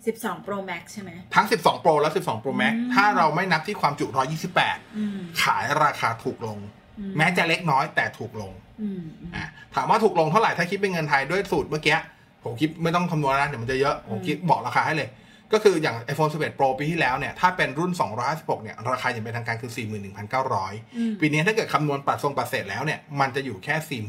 [0.06, 6.58] สิบสอง Pro Max ใช่ไหม ทั้ง 12 Pro และ 12 Pro Max อืมถ้าเราไม่นับที่ความจุอืม128 ขายราคาถูกลง
[6.98, 9.02] อืแม้จะเล็กน้อยแต่ถูกลงอืม
[9.34, 11.96] อะถามว่าถูกลงเท่าไหร่ถ้าคิดเป็นเงินไทยด้วยสูตรเมื่อกี้
[12.44, 15.08] ผมคิดไม่ต้องคำนวณนะเดี๋ยวมันจะเยอะ ผมคิดบอกราคาให้เลย
[15.52, 17.92] ก็คืออย่าง iPhone 11 Pro ปีที่แล้วเนี่ย ถ้าเป็นรุ่น
[18.28, 19.72] 256 เนี่ย ราคาอย่างเป็นทางการคือ
[20.32, 24.02] 41,900อืมปีนี้ถ้าเกิดคำนวณปัดทรงปัดเศษแล้วเนี่ย มันจะอยู่แค่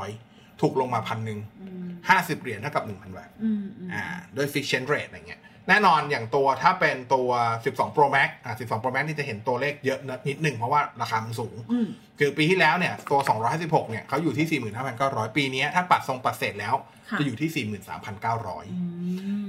[0.00, 4.04] 4,900 ถูกลงมาพันหนึ่งอืม50เหรียญเท่ากับ1,000บาทอืมอืมอ่า
[4.36, 7.30] ด้วย fiction rate อะไรเงี้ย แน่นอนอย่างตัวถ้าเป็นตัว
[7.64, 13.20] 12 Pro Max อ่า12 Pro Max นี่จะเห็นตัวเลขเยอะนิดหนึ่งเพราะว่าราคามันสูงอืมคือปีที่แล้วเนี่ยตัว
[13.54, 14.60] 256 เนี่ยเขาอยู่ที่
[14.98, 18.66] 45,900 ปีนี้ถ้าปัดทรงปัดเศษแล้วค่ะ จะอยู่ที่อื43,900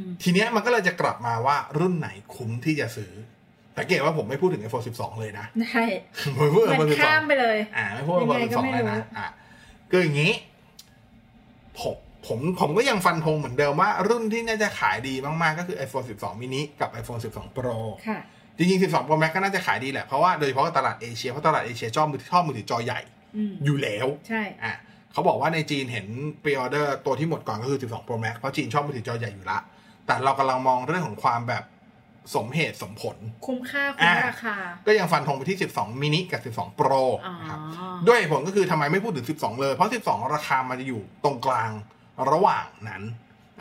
[0.01, 3.11] มทีเนี้ยมันก็เลยจะกลับมาว่ารุ่นไหนคุ้มที่จะซื้อ
[3.78, 5.84] สังเกตว่าผมไม่พูดถึง iPhone 12 เลยนะได้
[6.38, 9.28] ผมพูดถึงมัน iPhone ข้าม12ไปเลย อ่าไม่พูดถึงยังไง iPhone ก็12ไม่เลยรู้นะอ่า
[9.91, 10.34] คืออย่างนี้
[11.80, 11.95] ผม
[12.28, 18.20] ผมผมก็ยังฟันธงเหมือนเดิมว่า รุ่นที่น่าจะขายดีมากๆ ก็คือ iPhone 12 mini กับ iPhone 12 Pro ค่ะ
[18.57, 22.99] จริงๆ 12 Pro Max ก็น่าจะขายดีแหละ เพราะว่าโดยเฉพาะตลาดเอเชียเพราะตลาดเอเชียชอบมือชอบมือถือจอใหญ่
[23.36, 24.74] อืมอยู่แล้ว ใช่อะ
[25.14, 26.07] เขาบอกว่าในจีนเห็น
[26.43, 29.59] พรีออเดอร์ตัวที่หมดก่อนก็คือ 12 Pro Max เพราะจีนชอบมือถือจอใหญ่อยู่ละ
[30.05, 31.64] แต่เรากำลังมองเรื่องของความแบบ
[32.36, 34.55] สมเหตุสมผล คุ้มค่าคุ้มอ่าราคา
[34.86, 37.59] ก็ยังฟันธงไปที่ 12 mini กับ 12 Pro อ๋อนะครับ
[38.07, 41.72] ด้วยเหตุผลก็คือทำไมไม่พูดถึง 12 เลย เพราะ 12 ราคามันจะอยู่ตรงกลาง
[42.32, 43.03] ระหว่างนั้น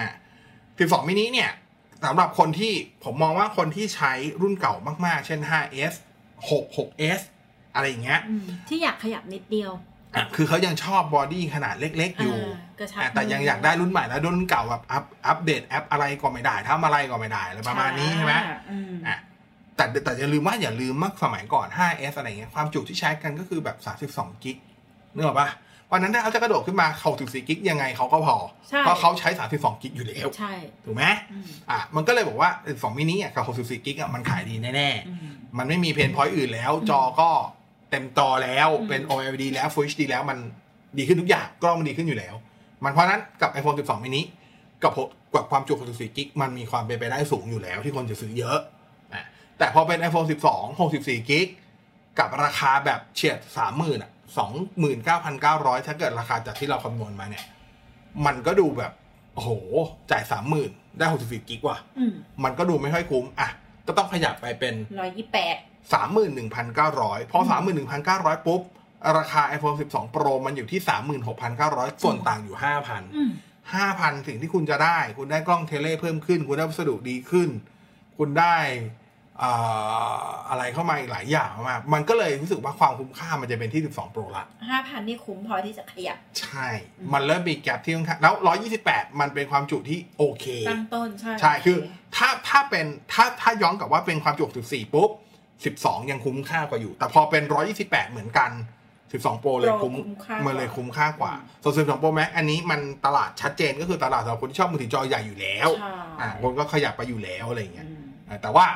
[0.00, 0.12] อะ
[0.58, 1.50] 12 mini เนี่ย
[2.04, 2.72] สำหรับคนที่
[3.04, 4.74] ผมมองว่าคนที่ใช้รุ่นเก่า
[5.06, 5.94] มากๆ เช่น 5s
[6.50, 7.20] 6 6s
[7.74, 9.72] อะไรอย่างเงี้ยอืมที่อยากขยับนิดเดียว
[10.14, 18.34] อะคือเขายังชอบบอดี้ขนาดเล็ก ๆ อยู่อ่ากระชับอะแต่ยังอยากได้รุ่นใหม่แล้วรุ่นเก่าแบบอัพอัปเดตแอปอะไรก็ไม่ได้ทำอะไรก็ไม่ได้อะไรประมาณนี้ใช่ไหม
[18.70, 19.18] อืมอะ
[19.76, 23.76] แต่แต่อย่าลืมว่าอย่าลืมเมื่อสมัยก่อน 5s อะไรเงี้ยความจุที่ใช้กันก็คือแบบ
[24.14, 24.56] 32 gig
[25.14, 25.48] นึกออกปะ
[25.94, 28.36] วันนั้นถ้าเขาจะกระโดดขึ้นมาเขาถึง64 gig ยังไงเขาก็พอ
[28.68, 30.52] ใช่เพราะเขาใช้32 gig อยู่แล้วใช่
[30.84, 37.30] ถูกไหมอืมอะมันก็เลยบอกว่า2มินิอะกับ64 gig อะมันขายดีแน่ๆอืมมันไม่มีเพนพอยต์อื่นแล้ว จอก็
[37.92, 40.38] เต็มจอแล้วอืมเป็น OLED แล้ว Full HD แล้วมัน
[40.98, 42.34] ดีขึ้นทุกอย่างกล้องมันดีขึ้นอยู่แล้ว
[42.84, 44.22] มันเพราะฉะนั้นกับ iPhone 12 mini
[44.82, 48.58] กับหกกับความจุ64กิกมันมีความเป็นไปได้สูงอยู่แล้วที่คนจะซื้อเยอะ
[49.12, 49.24] อะ
[49.58, 51.46] แต่พอเป็น iPhone 12 64กิก
[52.18, 53.38] กับราคาแบบเฉียด
[53.70, 54.10] 30,000อะ
[54.98, 57.44] 29,900 ถ้าเกิดราคาจากที่เราคำนวณมาเนี่ย
[58.26, 58.92] มันก็ดูแบบ
[59.34, 59.50] โอ้โห
[60.10, 60.22] จ่าย
[60.60, 62.14] 30,000ได้64กิกว่ะอืม
[62.44, 63.48] มันก็ดูไม่ค่อยคุ้ม อะ
[63.86, 65.56] ก็ต้องขยับไปเป็นร้อยยี่แปด
[65.90, 67.38] 31,900 พอ
[67.92, 68.62] 31,900 ปุ๊บ
[69.18, 70.80] ราคา iPhone 12 Pro มันอยู่ที่
[71.40, 72.56] 36,900 ส่วนต่างอยู่
[72.86, 73.30] 5,000อืม
[73.72, 77.48] 5,000 สิ่งที่คุณจะได้ คุณได้กล้องเทเลเพิ่มขึ้น คุณได้วัสดุดีขึ้น
[78.18, 78.56] คุณได้
[79.42, 80.16] อ่า
[80.48, 86.68] อะไรเข้ามาอีกหลายอย่างมาก มันก็เลยรู้สึกว่าความคุ้มค่ามันจะเป็นที่ 12 Pro ละห้าพันนี่คุ้มพอที่จะขยับ ใช่
[87.12, 88.34] มันเริ่มมีแกลบที่ค่อนข้างแล้ว
[88.78, 91.76] 128 มันเป็นความจุที่โอเค ตั้งต้น ใช่ ใช่ คือ
[92.16, 95.10] ถ้า ถ้าเป็น ถ้า ถ้าย้อนกลับว่าเป็นความจุ14ปุ๊บ
[95.70, 97.42] 12 ยังคุ้มค่ากว่าอยู่ แต่พอเป็น
[97.78, 98.50] 128 เหมือนกัน
[99.02, 99.94] 12 Pro เลยคุ้ม
[100.24, 101.32] ค่ามันเลยคุ้มค่ากว่า
[101.62, 108.66] ส่วน12 Pro Max อันนี้มันตลาดชัดเจนก็คือตลาดสำหรับคนที่ชอบมือถือจอใหญ่อยู่แล้วใช่อ่าคนก็ขยับไปอยู่แล้วอะไรอย่างเงี้ยอืมอ่าแต่ว่า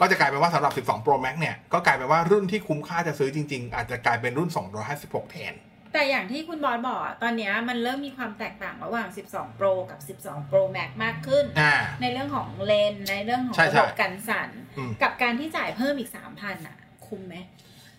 [0.00, 4.48] ก็จะกลายเป็นว่าสำหรับ 12 Pro Max เนี่ยก็กลายเป็นว่ารุ่นที่คุ้มค่าจะซื้อจริง ๆ อาจจะกลายเป็นรุ่น
[4.90, 5.54] 256 แทน
[5.92, 16.76] แต่อย่างที่คุณบอสบอกอะตอนเนี้ยมันเริ่มมีความแตกต่างระหว่าง 12 Pro กับ 12 Pro Max มากขึ้นอ่าในเรื่องของเลนส์ในเรื่องของใช่ระใช่บบกันสั่นอืมกับการที่จ่ายเพิ่มอีก 3,000อะ
[17.06, 17.36] คุ้มไหม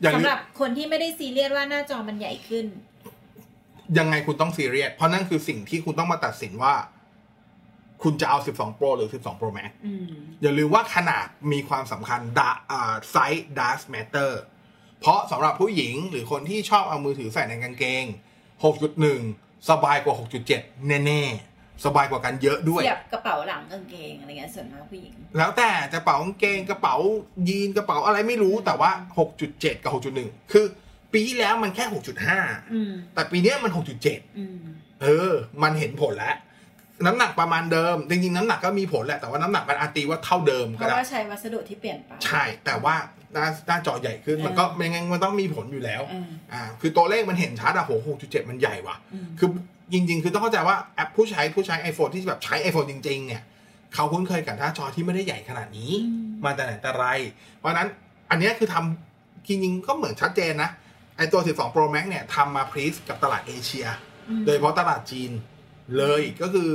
[0.01, 2.65] อย่างสำนี้หรับคนที่ไม่ได้ซีเรียสว่าหน้าจอมันใหญ่ขึ้น
[3.97, 6.73] ยังไงคุณต้องซีเรียส เพราะนั่นคือสิ่งที่คุณต้องมาตัดสินว่า
[8.03, 10.07] คุณจะเอา 12 Pro หรือ 12 Pro Max อืม
[10.41, 14.31] อย่าลืมว่าขนาดมีความสำคัญดาอ่าไซส์ does matter
[15.03, 18.05] เพราะสำหรับผู้หญิงหรือคนที่ชอบเอามือถือใส่ในกางเกง
[18.91, 20.15] 6.1 สบายกว่า
[20.51, 26.95] 6.7 แน่ๆ สบายกว่ากันเยอะด้วยเสียบกระเป๋าหลังกางเกงอะไรเงี้ยส่วนมากผู้หญิง แล้วแต่จะกระเป๋ากางเกงกระเป๋า
[27.49, 28.91] ยีนกระเป๋าอะไรไม่รู้แต่ว่า
[29.37, 29.91] 6.7 กับ
[30.21, 30.65] 6.1 คือ
[31.13, 31.85] ปีที่แล้วมันแค่
[32.29, 33.71] 6.5อืมแต่ปีเนี้ยมัน
[34.05, 34.57] 6.7อืม
[35.01, 35.31] เออ
[35.63, 36.35] มันเห็นผลแล้ว
[37.05, 42.95] น้ำหนักประมาณเดิม จริงๆ น้ำหนักก็มีผลแหละ แต่ว่าน้ำหนักมันอาจตีว่าเท่าเดิมเพก็ราะได้ ว่าใช้วัสดุที่เปลี่ยนไป ใช่ แต่ว่า
[43.33, 47.91] หน้าหน้าจอใหญ่ขึ้น มันก็เออยังไงมันต้องมีผลอยู่แล้ว เออ อ่า คือตัวเลขมันเห็นชัดอะโห
[48.21, 49.49] 6.7มันใหญ่ว่ะอืมคือ
[49.93, 53.41] จริง ๆ คือต้องเข้าใจว่าแอปผู้ใช้ผู้ใช้ iPhone ที่แบบใช้ iPhone จริง ๆ เนี่ย
[53.93, 57.05] เขาคุ้นเคยกับหน้าจอที่ไม่ได้ใหญ่ขนาดนี้อืมมาแต่ไหนแต่ไร
[57.57, 57.87] เพราะฉะนั้น
[58.29, 60.69] อันเนี้ยคือทำจริงๆ ก็เหมือนชัดเจนนะ
[61.17, 63.85] ไอตัว 12 Pro Max เนี่ยทำมาพรีสกับตลาดเอเชีย
[64.29, 65.31] อืมโดยเฉพาะตลาดจีน
[65.97, 66.69] เลยก็คือ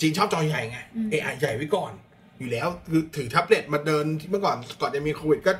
[0.00, 1.92] จีนชอบจอใหญ่ไงอืม เอาใหญ่ไว้ก่อน
[2.38, 5.52] อยู่แล้วคือถือแท็บเล็ตมาเดินที่เมื่อก่อนก่อนจะมีโควิดก็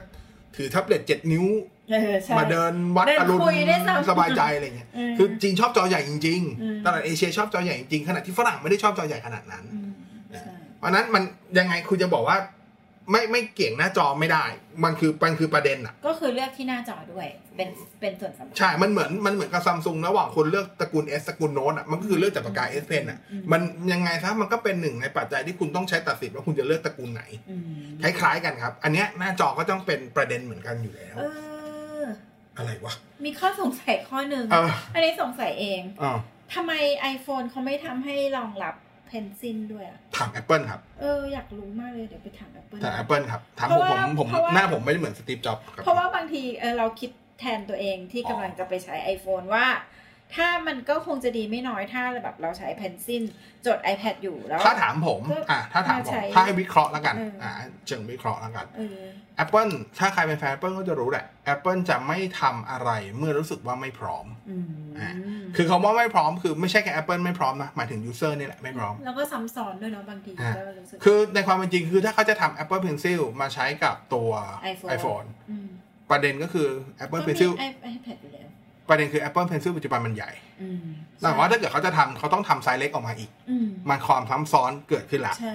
[0.57, 1.47] ถือแท็บเล็ตเจ็ดนิ้ว
[1.91, 9.91] เออใช่มาเดินวัดเดินอรุณคุยได้ซ้ำสบายใจอะไรเงี้ยอืมคือจีนชอบจอใหญ่จริงอืมๆตลาดเอเชียชอบจอใหญ่จริงๆขณะที่ฝรั่งไม่ได้ชอบจอใหญ่ขนาดนั้นอืม
[10.41, 11.23] ใช่เพราะฉะนั้นมัน
[11.59, 12.37] ยังไงคุณจะบอกว่า
[13.11, 14.45] ไม่ไม่เกี่ยวหน้าจอไม่ได้
[14.85, 17.27] มันคือมันคือประเด็นอะก็คือเลือกที่หน้าจอด้วย
[17.57, 17.69] เป็น
[18.01, 23.61] เป็นส่วนสำคัญ ใช่ มันเหมือนมันเหมือนกับซัมซุงระหว่างคนเลือกตระกูล S ตระกูลโน้ตอะมันก็คือเลือกจากปากกา S Pen อะอืมมัน
[23.93, 27.65] ยังไงซะมันก็เป็นหนึ่งในปัจจัยที่คุณต้องใช้ตัดสินว่าคุณจะเลือกตระกูลไหนอืม
[28.03, 31.23] คล้ายๆกันครับ อันเนี้ยหน้าจอก็ต้องเป็นประเด็นเหมือนกันอยู่แล้ว เอ
[32.03, 32.05] อ
[32.57, 32.95] อะไรวะ
[33.25, 36.13] มีข้อสงสัยข้อหนึ่งเอออันนี้สงสัยเองอ๋อ
[36.55, 36.73] ทำไม
[37.15, 38.75] iPhone เขาไม่ทำให้รองรับ
[39.15, 47.11] เพนซิลด้วยอะถาม Apple ครับ เอออยากรู้มากเลยเดี๋ยวไปถาม Apple ถาม Apple ครับถามเพผมราะผว่ามผมเพราะว่าหน้าผมไม่ได้เหมือนสตีฟจ็อบส์ครับเพราะว่าบางทีเออเราคิด
[47.41, 49.65] แทนตัวเองที่กำลังจะไปใช้ iPhone ว่า
[50.37, 53.23] ถ้ามันก็คงจะดีไม่น้อยถ้าแบบเราใช้เพนซิล
[53.67, 59.01] จด iPad อยู่แล้ว ถ้าถามผมก็อะถ้าถามผมใช้ถ้าให้วิเคราะห์แล้วกันเอออ่อ่าเชิงวิเคราะห์แล้วกันเออ
[59.43, 61.25] Apple ถ้าใครเป็นแฟน Apple ก็จะรู้แหละ
[61.55, 64.65] Apple จะไม่ทำอะไรเมื่อรู้สึกว่าไม่พร้อมอืม
[64.99, 65.15] อะ
[65.57, 74.31] คือคำว่าไม่พร้อมคือไม่ใช่แค่ Apple ไม่พร้อมนะหมายถึง user นี่แหละไม่พร้อม แล้วก็ซ้ำซ้อนด้วยเนาะบางทีอะก็รู้สึกคือในความเป็นจริงคือถ้าเขาจะทำ Apple Pencil มาใช้กับตัว
[74.73, 75.27] iPhone iPhone
[75.67, 75.69] ม
[76.11, 76.69] ประเด็นก็คือ
[77.05, 78.49] Apple ก็มี Pencil i- iPad อยู่แล้ว
[78.89, 80.31] ประเด็นคือ Apple Pencil ปัจจุบันมันใหญ่
[80.63, 80.85] อืม
[81.23, 85.55] แต่ว่าถ้าเกิดเขาจะทำเขาต้องทำไซส์เล็กออกมาอีกอืมมันความซ้ำซ้อนเกิดขึ้นละใช่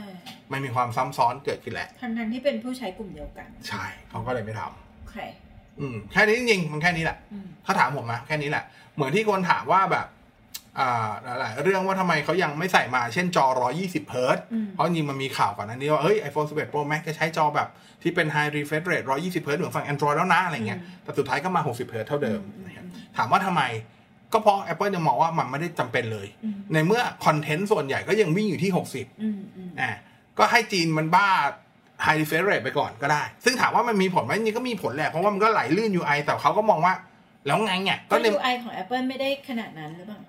[0.52, 4.62] มันมีความซ้ำซ้อนเกิดขึ้นแหละทั้งทั้งๆที่เป็นผู้ใช้กลุ่มเดียวกัน ใช่ เขาก็เลยไม่ท
[5.00, 8.64] โอเคำอืมแค่นี้จริงๆมันแค่นี้แหละอืมถ้าถามผมนะแค่นี้แหละ
[8.96, 10.19] เหมือนที่คนถามว่าแบบอ่า
[11.40, 13.46] หลายๆเรื่องว่าทำไมเขายังไม่ใส่มาเช่นจอ
[13.78, 17.68] 120เฮิร์ตซ์อืมเพราะจริงๆมันมีข่าวก่อนหนั้านนี้ว่าเฮ้ย iPhone 11 Pro Max จะใช้จอแบบ
[18.02, 22.86] ที่เป็น High Refresh Rate 120เฮิร์ตซ์เหมือนฝั่ง Android แล้วนะอะไรเงี้ยแต่สุดท้ายก็มา 60เฮิร์ตซ์เท่าเดิมนะครับ
[23.18, 23.62] ถามว่าทำไม
[24.34, 29.92] ก็เพราะ Apple จะมองว่ามันไม่ได้จำเป็นเลยอืมในเมื่อคอนเทนต์ส่วนใหญ่ก็ยังวิ่งอยู่ที่ 60อืมอืมอ่า
[30.38, 31.28] ก็ให้จีนมันบ้า
[32.06, 36.94] high refresh rate ไปก่อนก็ได้ ซึ่งถามว่ามันมีผลไหมจริงๆก็มีผลแหละเพราะว่ามันก็ไหลลื่น UI แต่เขาก็มองว่า
[37.46, 40.29] แล้วไงเนี่ยก็ก็ใน UI ของ Apple ไม่ได้ขนาดนั้นหรือเปล่าเกี่ย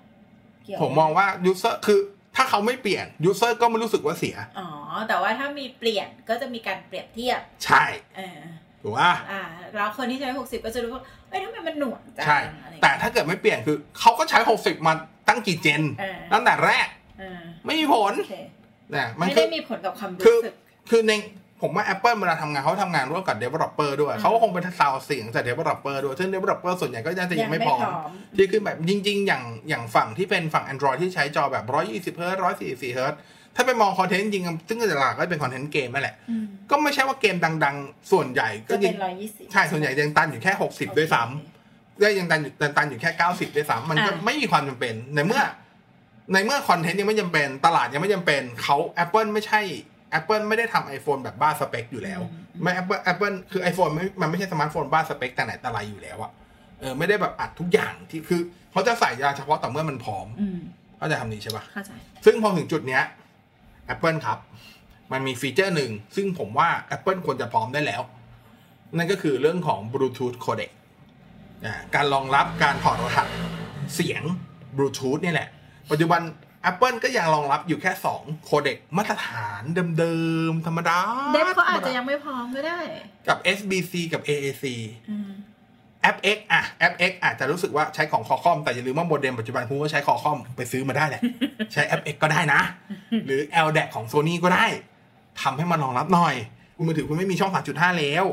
[0.81, 1.99] ผมมองว่า user คือ
[2.35, 4.67] ถ้าเขาไม่เปลี่ยน user ก็ไม่รู้สึกว่าเสีย อ๋อ
[5.07, 7.83] แต่ว่าถ้ามีเปลี่ยนก็จะมีการเปรียบเทียบ ใช่
[8.17, 8.39] เออ
[8.81, 9.41] ถูกป่ะอ่า
[9.75, 14.93] แล้วคนที่ใช้ 60 ก็จะรู้ว่าเอ้ยทำไมมันหน่วงจังใช่อะไรแต่ถ้าเกิดไม่เปลี่ยนคือเขาก็ใช้ 60 มา
[15.27, 16.87] ตั้งกี่เจนเออตั้งแต่แรก
[17.19, 18.35] เออไม่มีผลโอเค
[18.95, 20.55] นะมันไม่คืได้อมีผลกับความคือรู้สึก
[20.89, 21.13] คือใน
[21.61, 27.85] ผมว่า Apple เวลาทำงานเขาทำงานร่วมกับ developer ด้วยอืมเขาก็คงเป็นซาวเสียงจาก developer ด้วย ซึ่ง developer ส่วนใหญ่ก็น่าจะยังไม่พร้อมม
[28.37, 31.65] ที่คือแบบจริง ๆ อย่างอย่างฝั่งที่เป็นฝั่ง Android ที่ใช้จอแบบ
[32.13, 33.13] 120เฮิร์ต144เฮิร์ต
[33.55, 37.35] ถ้าไปมองคอนเทนต์จริงๆซึ่งหลักๆก็เป็นคอนเทนต์เกมนั่นแหละอืมก็ไม่ใช่ว่าเกม
[37.65, 45.41] ดัง ๆ ส่วนใหญ่ก็จะยัเป็นร้อยยี่สิบใช่ส่วนใหญ่ยังตันอยู่แค่ 60 ด้วยซ้ำก็ยังตันอยู่ตันอยู่แค่ 90 ด้วยซ้ำมันก็อะไม่มีความจำเป็นในเมื่อ
[46.33, 49.61] ในเมื่อคอนเทนต์ยังไม่จำเป็นตลาดยังไม่จำเป็นเขา Apple ไม่ใช่
[50.19, 52.21] Apple ไม่ได้ทำ iPhone แบบบ้าสเปคอยู่แล้ว
[52.61, 56.31] ไม่ Apple Apple คือ iPhone ไม่มันไม่ใช่สมาร์ทโฟนบ้าสเปคแต่ไหนแต่ไรอยู่แล้วอะ
[56.79, 58.41] เออไม่ได้แบบอัดทุกอย่างที่คือ
[58.71, 60.59] เขาจะใส่ยาเฉพาะต่อเมื่อมันพร้อมอืม
[60.97, 61.91] เขาใจะทำนี้ใช่ปะเข้าใจ
[62.25, 63.03] ซึ่งพอถึงจุดเนี้ย
[63.93, 64.39] Apple ครับ
[65.11, 68.01] มันมีฟีเจอร์หนึ่ง ซึ่งผมว่า Apple ควรจะพร้อมได้แล้ว
[68.97, 70.71] นั่นก็คือเรื่องของ Bluetooth codec
[71.65, 73.27] อ่าการรองรับการถอดรหัส
[73.95, 74.23] เสียง
[74.77, 75.47] Bluetooth นี่แหละ
[75.91, 76.21] ปัจจุบัน
[76.69, 79.61] Apple ก็ยังรองรับอยู่แค่ 2 โคเด็กมาตรฐาน
[79.99, 80.15] เดิ
[80.51, 80.99] มๆ ธรรมดา
[81.33, 82.79] เดฟเขาอาจจะยังไม่พร้อมก็ได้
[83.27, 84.65] กับ SBC กับ AAC
[85.09, 85.31] อืม
[86.01, 91.21] แอป X อะแอป X อาจจะรู้สึกว่าใช้ของคอคอมแต่อย่าลืมว่าโมเด็มปัจจุบันคุณก็ใช้คอคอมไปซื้อมาได้แหละ
[91.73, 92.61] ใช้แอป X ก็ได้นะ
[93.25, 94.65] หรือ LDAC ของ Sony ก็ได้
[95.41, 96.35] ทำให้มันรองรับหน่อย
[96.75, 98.25] คุณมือถือคุณไม่มีช่อง 3.5 แล้ว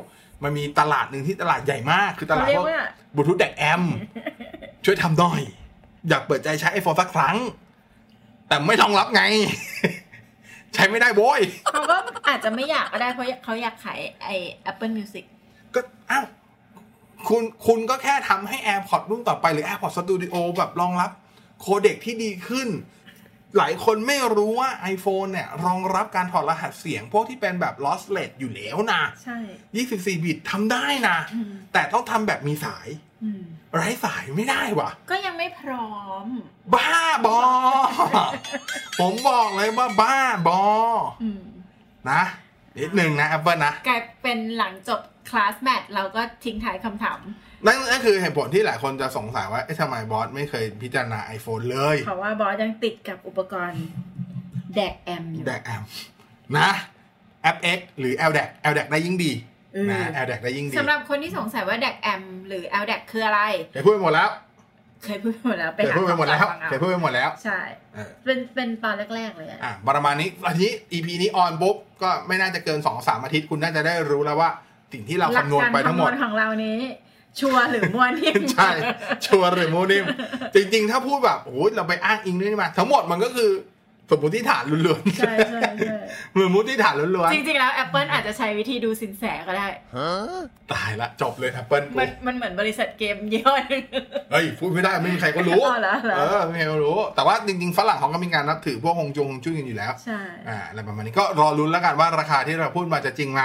[0.42, 3.82] มันมีตลาดหนึ่งที่ตลาดใหญ่มาก คือตลาดเขาเรียพวกกว่าบลูทูธแดกแอม
[4.84, 5.40] ช่วยทำหน่อย
[6.08, 7.36] อยากเปิดใจใช้ iPhone สักครั้ง
[8.48, 9.22] แต่ไม่รองรับไง
[10.74, 11.96] ใช้ไม่ได้โว้ยเขาก็
[12.28, 14.28] อาจจะไม่อยากก็ได้เพราะเขาอยากขายไอ
[14.70, 15.24] Apple Music
[15.74, 15.80] ก็
[16.10, 16.26] อ้าว
[17.28, 21.10] คุณคุณก็แค่ทำให้ AirPods รุ่นต่อไปหรือ AirPods Studio แบบรองรับ
[21.60, 22.68] โคเด็กที่ดีขึ้น
[23.58, 29.38] หลายคนไม่รู้ว่า iPhone เนี่ย รองรับการถอดรหัสเสียง พวกที่เป็นแบบ lossless อยู่แล้วนะ ใช่
[29.78, 33.07] 24 บิตทำได้นะอืมแต่ต้องทำแบบมีสายอืม
[33.74, 35.92] ไร้สายไม่ได้วะก็ยังไม่พร้อ
[36.24, 36.26] ม
[36.74, 36.90] บ้า
[37.26, 37.38] บอ
[39.00, 40.16] ผมบอกเลยว่าบ้า
[40.48, 40.60] บอ
[41.22, 41.42] อืม
[42.10, 42.22] นะ
[42.78, 45.00] นิดนึงนะ Apple นะกลายเป็นหลังจบ
[45.30, 47.20] คลาสแมทเราก็ทิ้งท้ายคำถาม
[47.66, 53.82] นั่นนั่นคือเหตุผลที่หลายคนจะสงสัยว่า เอ๊ะทำไมบอสไม่เคยพิจารณา iPhone เลย เพราะว่าบอสยังติดกับอุปกรณ์
[54.74, 55.82] แดกแอมอยู่แดกแอม
[56.58, 56.70] นะ
[57.42, 59.32] แอป X หรือ LDAC LDAC ได้ยิ่งดี
[59.86, 63.40] เออนะ LDAC ได้ยิ่งดีสำหรับคนที่สงสัยว่าแดกแอมหรือ l d ดกคืออะไร
[63.72, 64.28] เคยพูดไปหมดแล้ว
[65.04, 67.60] เคยพูดไปหมดแล้วเคยพูดไปหมดแล้วฟังเอาเคยพูดไปหมดแล้ว ใช่
[67.94, 74.50] เออเป็นเป็นตอนแรก ๆ เลยอะอะประมาณนี้ทีนี้ EP นี้ออนปุ๊บก็ไม่น่าจะเกิน2-3สามอาทิตย์คุณน่าจะได้รู้แล้วว่า
[74.92, 76.78] สิ่งที่เราหลักคำนวณการไปทั้งหมดคำนวณของเรานี้
[77.40, 78.70] ชัวร์หรือมั่วนิ่มใช่
[79.26, 80.04] ชัวร์หรือโมนิม
[80.54, 83.50] จริง ๆ ถ้าพูดแบบโอ้ยเราไปอ้างอิงด้วยนี่มา ทั้งหมดมันก็คือ
[84.10, 85.98] สมมติฐานล้วนๆใช่ใช่ใช่
[86.44, 93.84] สมมติฐานล้วนจริงๆแล้ว Apple อาจจะใช้วิธีดูสินแสก็ได้ๆตายละจบเลย Apple มันมันเหมือนบริษัทเกมยี่ห้อหนึง
[94.32, 103.42] เฮ้ยพูดไม่ได้ไม่มีใครก็รู้อ๋อเหรอเหรอเออไม่มีใครก็รู้ แต่ว่าจริงๆฝรั่งเขาก็มีการนับถือพวกฮงจงฮงจุ้ยกันอยู่แล้วใช่อ่าอะไรประมาณนี้ก็รอลุ้นแล้วกันว่าราคาที่เราพูดมาจะจริงไหม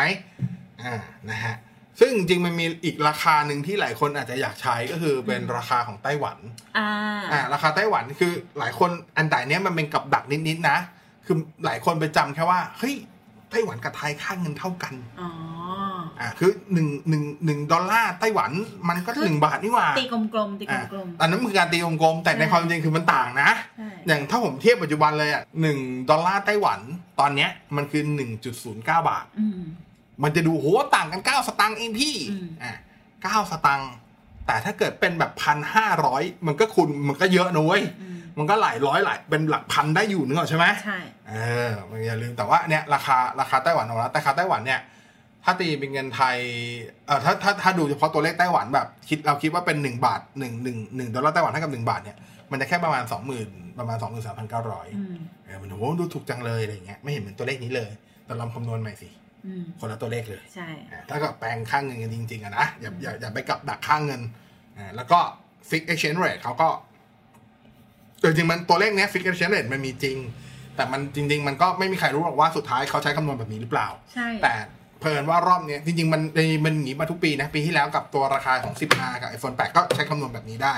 [0.84, 0.96] อ่า
[1.30, 1.56] นะฮะ
[2.00, 6.38] ซึ่งจริงๆมันมีอีกราคาหนึ่งที่หลายคนอาจจะอยากใช้ก็คือเป็นราคาของไต้หวัน
[6.78, 6.90] อ่า
[7.32, 10.78] อ่าราคาไต้หวันคือหลายคนอันแต่เนี้ยมันเป็นกับดักนิดๆนะ
[11.26, 12.96] คือหลายคนไปจำแค่ว่าเฮ้ย
[13.52, 15.30] ไต้หวันกับไทยค่าเงินเท่ากันอ๋อ
[16.20, 18.52] อ่าคือหนึ่งหนึ่งหนึ่งดอลลาร์ไต้หวัน
[18.90, 25.78] มันก็คือหนึ่งบาทนี่หว่าตีกลมๆตีอ่ากลมอันนั้นคือการตีกลมๆแต่ในใช่ความจริงคือมันต่างนะๆใช่อย่างถ้าผมเทียบปัจจุบันเลยอะหนึ่ง
[26.10, 26.80] ดอลลาร์ไต้หวัน
[27.20, 29.48] ตอนเนี้ยมันคือหนึ่งจุดศูนย์เก้าบาทอื
[30.20, 32.74] มมันจะดูโหต่างกันเก้าสตังค์เองพี่อืมอ่า
[33.24, 33.92] เก้าสตังค์
[34.48, 41.00] แต่ถ้าเกิดเป็นแบบพันห้าร้อยมันก็คุณมันก็เยอะนะเว้ยอืมมันก็หลายร้อยหลายเป็นหลักพันได้อยู่นึกออกใช่ไหมใช่
[41.30, 41.34] เอ
[41.70, 44.82] อมันอย่าลืมแต่ว่าเนี่ยราคาราคาไต้หวันของเราแต่ราคาไต้หวันเนี่ย
[45.46, 46.38] ถ้าตีเป็นเงินไทย
[47.08, 52.18] เออถ้าถ้าถ้าดูเฉพาะตัวเลขไต้หวันแบบคิดเราคิดว่าเป็นหนึ่งบาทหนึ่งหนึ่งหนึ่งดอลลาร์ไต้หวันเท่ากับหนึ่งบาทเนี่ย
[52.52, 53.50] มันจะแค่ประมาณสองหมื่น
[53.80, 57.92] ประมาณสองหมื่นสามพันเก้าร้อยอืมเออมันโหดูถูกจังเลยอะไรเงี้ยไม่เห็นเหมือนตัวเลขนี้เลย
[58.26, 59.23] แต่ลองคำนวณใหม่สิอืม
[59.80, 64.22] คนละตัวเลขเลยใช่อ่าถ้ากับแปลงค่างเงินกันจริงๆอะนะอย่าอย่าอย่าไปกับดักค่างเงิน
[64.78, 65.20] อ่าแล้วก็
[65.70, 66.70] fix exchange rate เขาก็
[68.20, 70.18] แต่จริงๆมันตัวเลขเนี้ย fix exchange rate มันมีจริง
[70.76, 74.54] แต่มันจริง ๆ มันก็ไม่มีใครรู้หรอกว่าสุดท้ายเขาใช้คำนวณแบบนี้หรือเปล่า ใช่ แต่
[75.00, 76.22] เพลินว่ารอบเนี้ยจริง ๆ มัน
[76.66, 80.76] มันหนีมาทุกปีนะ ปีที่แล้วกับตัวราคาของ 10R กับ iPhone 8 ก็ใช้คำนวณแบบนี้ได้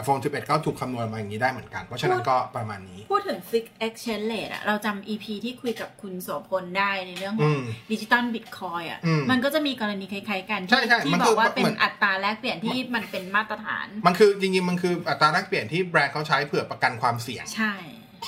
[0.00, 7.62] iPhone 11 ก็ถูกคำนวณมาอย่างนี้ได้เหมือนกัน เพราะฉะนั้นก็ประมาณนี้ พูดถึง Fix Exchange Rate อะเราจำ EP ที่คุยกับคุณโสพลได้ในเรื่องขอืองม
[7.92, 17.74] ดิจิตอลบิตคอยอะอืมมันก็จะมีกรณีคล้ายๆกันใช่ใช่ที่มันบคืออกว่าเป็เหมืนอนอัตราแลกเปลี่ยนที่มันเป็นมาตรฐาน มันคือจริงๆ มันคืออัตราแลกเปลี่ยนที่แบรนด์เขาใช้เผื่อประกันความเสี่ยงใช่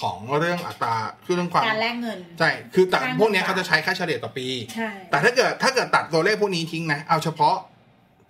[0.00, 0.94] ของเรื่องอัตรา
[1.24, 7.56] คือเรื่องความการแลกเงินใช่คือแต่การพวกเนี้ยเขาจะใช้ค่าเฉลี่ยต่อปีใช่แต่ถ้าเกิดถ้าเกิดตัดตัวเลขพวกนี้ทิ้งนะ เอาเฉพาะ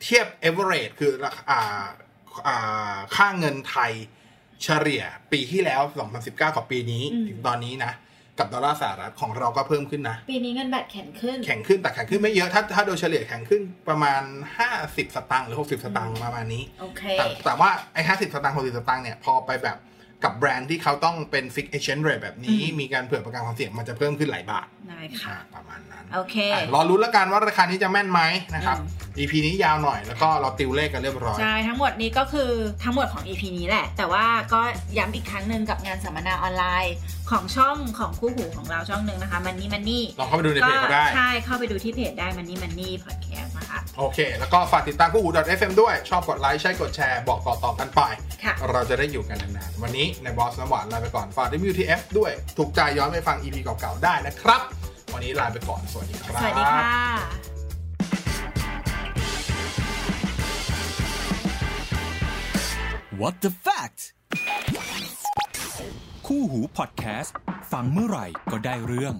[0.02, 1.88] เทียบ average คือราคาอ่าอ่า
[3.16, 3.92] ค่าเงินไทย
[4.62, 5.02] เฉลี่ย
[5.32, 7.92] ปีที่แล้ว 2019 กับปีนี้ถึงตอนนี้นะ
[8.38, 14.22] กับดอลลาร์สหรัฐของเราก็เพิ่มขึ้นนะ ปีนี้เงินบาทแข็งขึ้น แข็งขึ้นแต่แข็งขึ้นไม่เยอะ ถ้าถ้าโดยเฉลี่ยแข็งขึ้นประมาณ
[14.70, 19.78] 50 สตางค์หรือ 60 สตางค์ประมาณนี้โอเคแต่แต่ว่าไอ้ห้าสิบสตางค์หกสิบสตางค์เนี่ยพอไปแบบ
[20.24, 28.20] กับแบรนด์ที่เขาต้องเป็น fix exchange rate แบบนี้อืมมีการเผื่อประกันความเสี่ยงมันจะเพิ่มขึ้นหลายบาทได้ค่ะอ่าประมาณนั้น โอเคอะรอรุ้นแล้วกันว่าราคานี้จะแม่นไหม
[28.54, 32.50] นะครับอืม EP นี้ยาวหน่อยแล้วก็เราติวเลขกันเรียบร้อย ใช่ ทั้งหมดนี้ก็คือ
[32.84, 34.60] ทั้งหมดของ EP นี้แหละ แต่ว่าก็
[34.98, 36.94] ย้ำอีกครั้งหนึ่งกับงานสัมมนาออนไลน์
[37.30, 48.00] ของช่องของคู่หูของเราช่องหนึ่งนะคะมันนี่มันนี่ลองเข้าไปดูในเพจก็ได้ ใช่ เข้าไปดูที่เพจได้มันนี่มันนี่พอดแคสต์นะคะโอเค แล้วก็ฝากติดตามคู่หู .fm ด้วย ชอบกดไลค์ใช่กดแชร์บอกต่อๆกันไป
[48.44, 54.60] ค่ะเราจะได้อยู่กันนานๆวันนี้ในบอสน้ำหวานลาไปก่อนฝากด้วย WTF ด้วยถูกใจย้อนไปฟัง EP เก่าๆได้นะครับ
[55.12, 57.59] วันนี้ลาไปก่อนสวัสดีครับสวัสดีค่ะ
[63.22, 64.00] What the fact
[66.26, 67.34] คู่หูพอดแคสต์
[67.72, 69.14] ฟังเมื่อไหร่ก็ได้เรื่อง